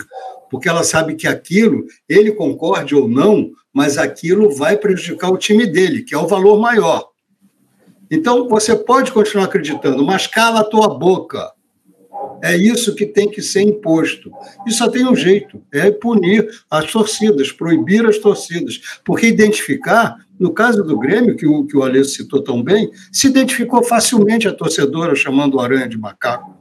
porque 0.49 0.69
ela 0.69 0.83
sabe 0.83 1.15
que 1.15 1.27
aquilo, 1.27 1.85
ele 2.07 2.31
concorde 2.31 2.95
ou 2.95 3.07
não, 3.07 3.49
mas 3.73 3.97
aquilo 3.97 4.55
vai 4.55 4.77
prejudicar 4.77 5.29
o 5.31 5.37
time 5.37 5.65
dele, 5.65 6.03
que 6.03 6.15
é 6.15 6.17
o 6.17 6.27
valor 6.27 6.59
maior. 6.59 7.09
Então, 8.09 8.47
você 8.47 8.75
pode 8.75 9.11
continuar 9.11 9.45
acreditando, 9.45 10.03
mas 10.05 10.25
cala 10.27 10.61
a 10.61 10.63
tua 10.63 10.87
boca. 10.97 11.51
É 12.43 12.55
isso 12.55 12.93
que 12.95 13.05
tem 13.05 13.29
que 13.29 13.41
ser 13.41 13.61
imposto. 13.61 14.31
E 14.65 14.71
só 14.71 14.89
tem 14.89 15.07
um 15.07 15.15
jeito: 15.15 15.61
é 15.71 15.89
punir 15.91 16.47
as 16.69 16.91
torcidas, 16.91 17.51
proibir 17.51 18.05
as 18.05 18.17
torcidas. 18.17 18.79
Porque 19.03 19.27
identificar, 19.27 20.15
no 20.39 20.53
caso 20.53 20.83
do 20.83 20.97
Grêmio, 20.97 21.35
que 21.35 21.47
o, 21.47 21.65
que 21.65 21.75
o 21.75 21.83
Alê 21.83 22.03
citou 22.03 22.43
tão 22.43 22.61
bem, 22.61 22.89
se 23.11 23.27
identificou 23.27 23.83
facilmente 23.83 24.47
a 24.47 24.53
torcedora 24.53 25.15
chamando 25.15 25.55
o 25.55 25.59
Aranha 25.59 25.87
de 25.87 25.97
macaco. 25.97 26.55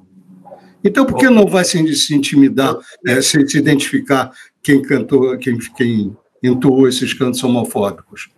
Então, 0.83 1.05
por 1.05 1.19
que 1.19 1.29
não 1.29 1.47
vai 1.47 1.65
se, 1.65 1.95
se 1.97 2.15
intimidar, 2.15 2.77
é, 3.07 3.21
se, 3.21 3.47
se 3.49 3.59
identificar 3.59 4.31
quem 4.62 4.81
cantou, 4.81 5.37
quem, 5.37 5.59
quem 5.77 6.17
entoou 6.43 6.89
esses 6.89 7.12
cantos 7.12 7.43
homofóbicos? 7.43 8.29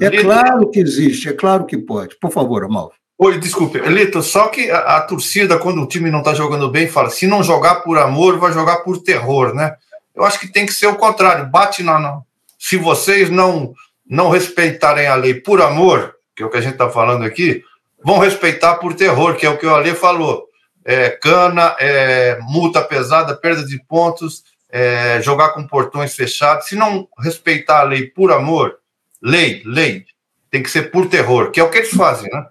É 0.00 0.10
claro 0.22 0.70
que 0.70 0.78
existe, 0.78 1.28
é 1.28 1.32
claro 1.32 1.66
que 1.66 1.76
pode. 1.76 2.16
Por 2.18 2.30
favor, 2.30 2.64
Amalfi. 2.64 2.96
Oi, 3.20 3.36
desculpe, 3.38 3.78
Elito, 3.78 4.22
só 4.22 4.46
que 4.48 4.70
a, 4.70 4.96
a 4.98 5.00
torcida, 5.00 5.58
quando 5.58 5.82
o 5.82 5.86
time 5.88 6.08
não 6.10 6.20
está 6.20 6.34
jogando 6.34 6.70
bem, 6.70 6.86
fala: 6.88 7.10
se 7.10 7.26
não 7.26 7.42
jogar 7.42 7.76
por 7.76 7.98
amor, 7.98 8.38
vai 8.38 8.52
jogar 8.52 8.78
por 8.78 9.02
terror, 9.02 9.52
né? 9.54 9.74
Eu 10.14 10.24
acho 10.24 10.38
que 10.38 10.46
tem 10.52 10.64
que 10.64 10.72
ser 10.72 10.86
o 10.86 10.96
contrário, 10.96 11.46
bate 11.46 11.82
na. 11.82 11.98
na- 11.98 12.20
Se 12.58 12.76
vocês 12.76 13.28
não, 13.28 13.72
não 14.08 14.30
respeitarem 14.30 15.06
a 15.08 15.14
lei 15.16 15.34
por 15.34 15.60
amor, 15.60 16.14
que 16.36 16.42
é 16.42 16.46
o 16.46 16.50
que 16.50 16.56
a 16.58 16.60
gente 16.60 16.72
está 16.74 16.88
falando 16.90 17.24
aqui, 17.24 17.62
vão 18.04 18.18
respeitar 18.18 18.76
por 18.76 18.94
terror, 18.94 19.34
que 19.34 19.44
é 19.46 19.50
o 19.50 19.58
que 19.58 19.66
o 19.66 19.74
Ale 19.74 19.94
falou. 19.94 20.46
É, 20.84 21.10
cana, 21.10 21.74
é, 21.80 22.38
multa 22.42 22.80
pesada, 22.82 23.36
perda 23.36 23.64
de 23.64 23.78
pontos, 23.84 24.42
é, 24.70 25.20
jogar 25.22 25.50
com 25.50 25.66
portões 25.66 26.14
fechados. 26.14 26.66
Se 26.68 26.76
não 26.76 27.08
respeitar 27.18 27.80
a 27.80 27.82
lei 27.82 28.06
por 28.06 28.30
amor, 28.32 28.76
lei, 29.20 29.60
lei, 29.66 30.04
tem 30.50 30.62
que 30.62 30.70
ser 30.70 30.90
por 30.90 31.08
terror, 31.08 31.50
que 31.50 31.60
é 31.60 31.64
o 31.64 31.68
que 31.70 31.78
eles 31.78 31.90
fazem, 31.90 32.30
né? 32.32 32.46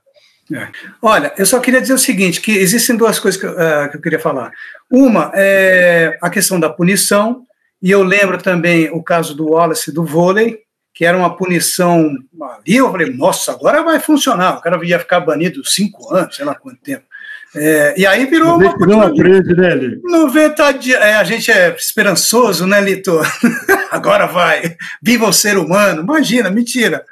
É. 0.53 0.67
Olha, 1.01 1.33
eu 1.37 1.45
só 1.45 1.59
queria 1.59 1.81
dizer 1.81 1.93
o 1.93 1.99
seguinte, 1.99 2.39
que 2.39 2.51
existem 2.51 2.95
duas 2.95 3.19
coisas 3.19 3.39
que, 3.39 3.45
eu, 3.45 3.59
eh, 3.59 3.89
que 3.89 3.97
eu 3.97 4.01
queria 4.01 4.19
falar. 4.19 4.51
Uma 4.89 5.31
é 5.33 6.17
a 6.21 6.29
questão 6.29 6.59
da 6.59 6.69
punição, 6.69 7.43
e 7.81 7.91
eu 7.91 8.01
lembro 8.01 8.37
também 8.37 8.89
o 8.91 9.03
caso 9.03 9.35
do 9.35 9.49
Wallace 9.49 9.91
do 9.91 10.05
vôlei, 10.05 10.59
que 10.93 11.05
era 11.05 11.17
uma 11.17 11.35
punição 11.35 12.09
ali, 12.41 12.77
eu 12.77 12.89
falei, 12.89 13.13
nossa, 13.13 13.51
agora 13.51 13.83
vai 13.83 13.99
funcionar, 13.99 14.57
o 14.57 14.61
cara 14.61 14.83
ia 14.83 14.97
ficar 14.97 15.19
banido 15.19 15.63
cinco 15.63 16.13
anos, 16.13 16.35
sei 16.35 16.45
lá 16.45 16.55
quanto 16.55 16.81
tempo. 16.81 17.03
É, 17.55 17.93
e 17.97 18.05
aí 18.05 18.25
virou 18.25 18.55
uma... 18.55 18.75
Não 18.79 19.01
aprende, 19.01 19.55
né, 19.55 19.71
Eli? 19.71 19.99
90 20.03 20.71
dias. 20.73 21.01
É, 21.01 21.15
a 21.15 21.23
gente 21.23 21.51
é 21.51 21.75
esperançoso, 21.75 22.67
né, 22.67 22.81
Lito? 22.81 23.19
Agora 23.89 24.25
vai. 24.25 24.75
Viva 25.01 25.27
o 25.27 25.33
ser 25.33 25.57
humano. 25.57 26.01
Imagina, 26.01 26.49
mentira. 26.49 27.05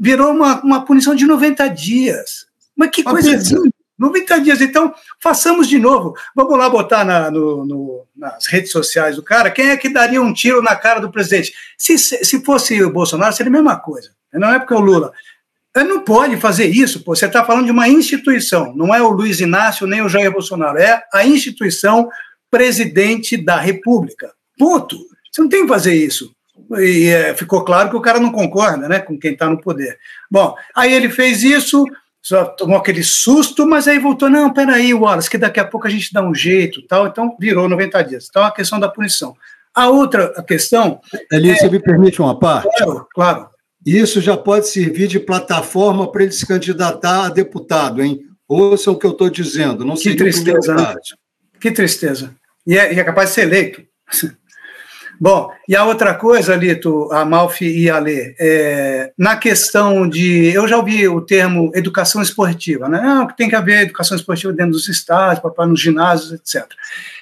Virou 0.00 0.30
uma, 0.30 0.62
uma 0.62 0.84
punição 0.84 1.14
de 1.14 1.26
90 1.26 1.68
dias. 1.68 2.46
Mas 2.74 2.90
que 2.90 3.02
coisa 3.02 3.30
linda! 3.30 3.70
90 3.98 4.40
dias, 4.40 4.62
então 4.62 4.94
façamos 5.22 5.68
de 5.68 5.78
novo. 5.78 6.14
Vamos 6.34 6.56
lá 6.56 6.70
botar 6.70 7.04
na, 7.04 7.30
no, 7.30 7.66
no, 7.66 8.06
nas 8.16 8.46
redes 8.46 8.72
sociais 8.72 9.16
do 9.16 9.22
cara 9.22 9.50
quem 9.50 9.68
é 9.68 9.76
que 9.76 9.90
daria 9.90 10.22
um 10.22 10.32
tiro 10.32 10.62
na 10.62 10.74
cara 10.74 11.00
do 11.00 11.10
presidente. 11.10 11.52
Se, 11.76 11.98
se 11.98 12.42
fosse 12.42 12.82
o 12.82 12.90
Bolsonaro, 12.90 13.34
seria 13.34 13.50
a 13.50 13.52
mesma 13.52 13.78
coisa. 13.78 14.10
Não 14.32 14.50
é 14.50 14.58
porque 14.58 14.72
é 14.72 14.76
o 14.78 14.80
Lula. 14.80 15.12
Ele 15.76 15.88
não 15.88 16.00
pode 16.00 16.38
fazer 16.38 16.66
isso, 16.66 17.04
pô. 17.04 17.14
Você 17.14 17.26
está 17.26 17.44
falando 17.44 17.66
de 17.66 17.70
uma 17.70 17.88
instituição, 17.88 18.74
não 18.74 18.94
é 18.94 19.02
o 19.02 19.10
Luiz 19.10 19.38
Inácio 19.38 19.86
nem 19.86 20.00
o 20.00 20.08
Jair 20.08 20.32
Bolsonaro, 20.32 20.78
é 20.78 21.04
a 21.12 21.24
instituição 21.24 22.08
presidente 22.50 23.36
da 23.36 23.60
República. 23.60 24.32
Ponto. 24.58 24.96
Você 25.30 25.42
não 25.42 25.48
tem 25.48 25.62
que 25.62 25.68
fazer 25.68 25.94
isso. 25.94 26.34
E 26.78 27.08
é, 27.08 27.34
ficou 27.34 27.64
claro 27.64 27.90
que 27.90 27.96
o 27.96 28.00
cara 28.00 28.20
não 28.20 28.30
concorda 28.30 28.88
né, 28.88 29.00
com 29.00 29.18
quem 29.18 29.32
está 29.32 29.48
no 29.48 29.60
poder. 29.60 29.98
Bom, 30.30 30.54
aí 30.74 30.92
ele 30.92 31.08
fez 31.08 31.42
isso, 31.42 31.84
só 32.22 32.44
tomou 32.44 32.76
aquele 32.76 33.02
susto, 33.02 33.66
mas 33.66 33.88
aí 33.88 33.98
voltou, 33.98 34.30
não, 34.30 34.52
peraí, 34.52 34.94
Wallace, 34.94 35.28
que 35.28 35.38
daqui 35.38 35.58
a 35.58 35.64
pouco 35.64 35.86
a 35.86 35.90
gente 35.90 36.12
dá 36.12 36.22
um 36.22 36.34
jeito, 36.34 36.82
tal, 36.82 37.06
então 37.06 37.36
virou 37.40 37.68
90 37.68 38.02
dias. 38.02 38.26
Então, 38.28 38.44
a 38.44 38.52
questão 38.52 38.78
da 38.78 38.88
punição. 38.88 39.34
A 39.74 39.88
outra 39.88 40.42
questão... 40.42 41.00
Eli, 41.32 41.50
é, 41.50 41.56
você 41.56 41.68
me 41.68 41.80
permite 41.80 42.20
uma 42.20 42.38
parte? 42.38 42.68
Claro, 42.76 43.06
claro. 43.12 43.50
Isso 43.84 44.20
já 44.20 44.36
pode 44.36 44.68
servir 44.68 45.08
de 45.08 45.18
plataforma 45.18 46.10
para 46.10 46.22
ele 46.22 46.32
se 46.32 46.46
candidatar 46.46 47.26
a 47.26 47.28
deputado, 47.30 48.02
hein? 48.02 48.20
Ouça 48.46 48.90
o 48.90 48.98
que 48.98 49.06
eu 49.06 49.12
estou 49.12 49.30
dizendo, 49.30 49.84
não 49.84 49.94
que 49.94 50.14
tristeza, 50.14 50.74
né? 50.74 50.94
Que 51.60 51.70
tristeza. 51.70 52.34
E 52.66 52.76
é, 52.76 52.92
e 52.92 52.98
é 53.00 53.04
capaz 53.04 53.30
de 53.30 53.34
ser 53.36 53.42
eleito. 53.42 53.82
Bom, 55.22 55.52
e 55.68 55.76
a 55.76 55.84
outra 55.84 56.14
coisa, 56.14 56.56
Lito, 56.56 57.12
Amalfi 57.12 57.66
e 57.66 57.90
Ale, 57.90 58.34
é, 58.40 59.12
na 59.18 59.36
questão 59.36 60.08
de. 60.08 60.46
Eu 60.46 60.66
já 60.66 60.78
ouvi 60.78 61.06
o 61.06 61.20
termo 61.20 61.70
educação 61.74 62.22
esportiva, 62.22 62.88
né? 62.88 63.26
Que 63.28 63.36
tem 63.36 63.46
que 63.50 63.54
haver 63.54 63.82
educação 63.82 64.16
esportiva 64.16 64.50
dentro 64.50 64.72
dos 64.72 64.88
estádios, 64.88 65.42
papai 65.42 65.66
nos 65.66 65.78
ginásios, 65.78 66.32
etc. 66.32 66.66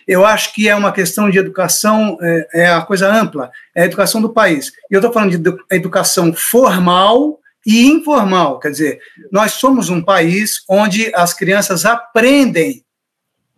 Eu 0.06 0.24
acho 0.24 0.54
que 0.54 0.68
é 0.68 0.76
uma 0.76 0.92
questão 0.92 1.28
de 1.28 1.38
educação, 1.38 2.16
é, 2.22 2.48
é 2.54 2.70
a 2.70 2.82
coisa 2.82 3.12
ampla, 3.12 3.50
é 3.74 3.82
a 3.82 3.86
educação 3.86 4.22
do 4.22 4.32
país. 4.32 4.68
E 4.88 4.94
eu 4.94 5.00
estou 5.00 5.12
falando 5.12 5.36
de 5.36 5.56
educação 5.68 6.32
formal 6.32 7.40
e 7.66 7.84
informal, 7.84 8.60
quer 8.60 8.70
dizer, 8.70 9.00
nós 9.32 9.54
somos 9.54 9.90
um 9.90 10.00
país 10.00 10.62
onde 10.68 11.12
as 11.16 11.34
crianças 11.34 11.84
aprendem, 11.84 12.84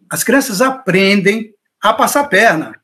as 0.08 0.24
crianças 0.24 0.62
aprendem 0.62 1.52
a 1.82 1.92
passar 1.92 2.24
perna 2.24 2.79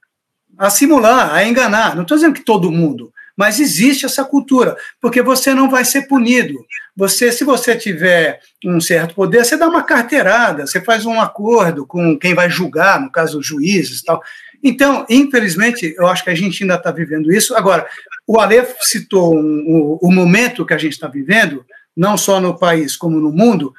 a 0.58 0.70
simular, 0.70 1.34
a 1.34 1.44
enganar. 1.44 1.94
Não 1.94 2.02
estou 2.02 2.16
dizendo 2.16 2.34
que 2.34 2.44
todo 2.44 2.72
mundo, 2.72 3.12
mas 3.36 3.60
existe 3.60 4.06
essa 4.06 4.24
cultura, 4.24 4.76
porque 5.00 5.20
você 5.20 5.52
não 5.52 5.68
vai 5.70 5.84
ser 5.84 6.02
punido. 6.02 6.54
Você, 6.96 7.30
se 7.30 7.44
você 7.44 7.76
tiver 7.76 8.40
um 8.64 8.80
certo 8.80 9.14
poder, 9.14 9.44
você 9.44 9.56
dá 9.56 9.68
uma 9.68 9.82
carteirada, 9.82 10.66
você 10.66 10.80
faz 10.80 11.04
um 11.04 11.20
acordo 11.20 11.86
com 11.86 12.18
quem 12.18 12.34
vai 12.34 12.48
julgar, 12.48 13.00
no 13.00 13.12
caso 13.12 13.38
os 13.38 13.46
juízes, 13.46 14.02
tal. 14.02 14.22
Então, 14.64 15.04
infelizmente, 15.10 15.94
eu 15.98 16.06
acho 16.06 16.24
que 16.24 16.30
a 16.30 16.34
gente 16.34 16.62
ainda 16.62 16.76
está 16.76 16.90
vivendo 16.90 17.30
isso. 17.30 17.54
Agora, 17.54 17.86
o 18.26 18.40
Aleph 18.40 18.74
citou 18.80 19.36
um, 19.36 19.98
o 20.00 20.10
momento 20.10 20.64
que 20.64 20.74
a 20.74 20.78
gente 20.78 20.94
está 20.94 21.06
vivendo, 21.06 21.64
não 21.94 22.16
só 22.16 22.40
no 22.40 22.58
país 22.58 22.96
como 22.96 23.20
no 23.20 23.30
mundo. 23.30 23.72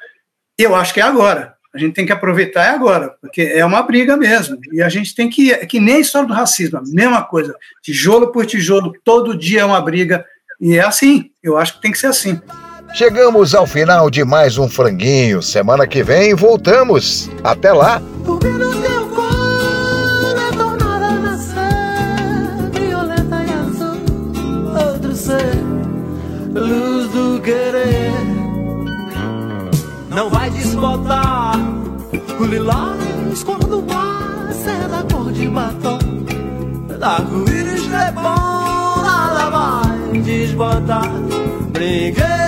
Eu 0.56 0.74
acho 0.74 0.94
que 0.94 1.00
é 1.00 1.04
agora 1.04 1.57
a 1.78 1.80
gente 1.80 1.94
tem 1.94 2.04
que 2.04 2.12
aproveitar 2.12 2.74
agora, 2.74 3.14
porque 3.20 3.40
é 3.40 3.64
uma 3.64 3.80
briga 3.82 4.16
mesmo. 4.16 4.58
E 4.72 4.82
a 4.82 4.88
gente 4.88 5.14
tem 5.14 5.30
que. 5.30 5.52
É 5.52 5.64
que 5.64 5.78
nem 5.78 5.96
a 5.96 6.00
história 6.00 6.26
do 6.26 6.34
racismo, 6.34 6.78
a 6.78 6.82
mesma 6.82 7.22
coisa. 7.22 7.54
Tijolo 7.82 8.32
por 8.32 8.44
tijolo, 8.44 8.92
todo 9.04 9.38
dia 9.38 9.60
é 9.60 9.64
uma 9.64 9.80
briga. 9.80 10.24
E 10.60 10.76
é 10.76 10.80
assim. 10.80 11.30
Eu 11.42 11.56
acho 11.56 11.74
que 11.74 11.82
tem 11.82 11.92
que 11.92 11.98
ser 11.98 12.08
assim. 12.08 12.40
Chegamos 12.94 13.54
ao 13.54 13.66
final 13.66 14.10
de 14.10 14.24
mais 14.24 14.58
um 14.58 14.68
franguinho. 14.68 15.40
Semana 15.40 15.86
que 15.86 16.02
vem 16.02 16.34
voltamos. 16.34 17.30
Até 17.44 17.72
lá. 17.72 18.02
Luz 26.54 27.08
do 27.10 27.40
querer 27.40 28.28
não 30.18 30.28
vai 30.28 30.50
desbotar 30.50 31.27
lilás 32.48 33.42
quando 33.44 33.82
passa 33.82 34.70
é 34.70 34.88
da 34.88 35.02
cor 35.12 35.30
de 35.32 35.48
batom. 35.48 35.98
Da 36.98 37.16
arco-íris 37.16 37.92
é 37.92 38.10
bom, 38.12 39.02
nada 39.02 39.50
vai 39.50 40.20
desbotar 40.20 41.12
Brinquedo 41.72 42.47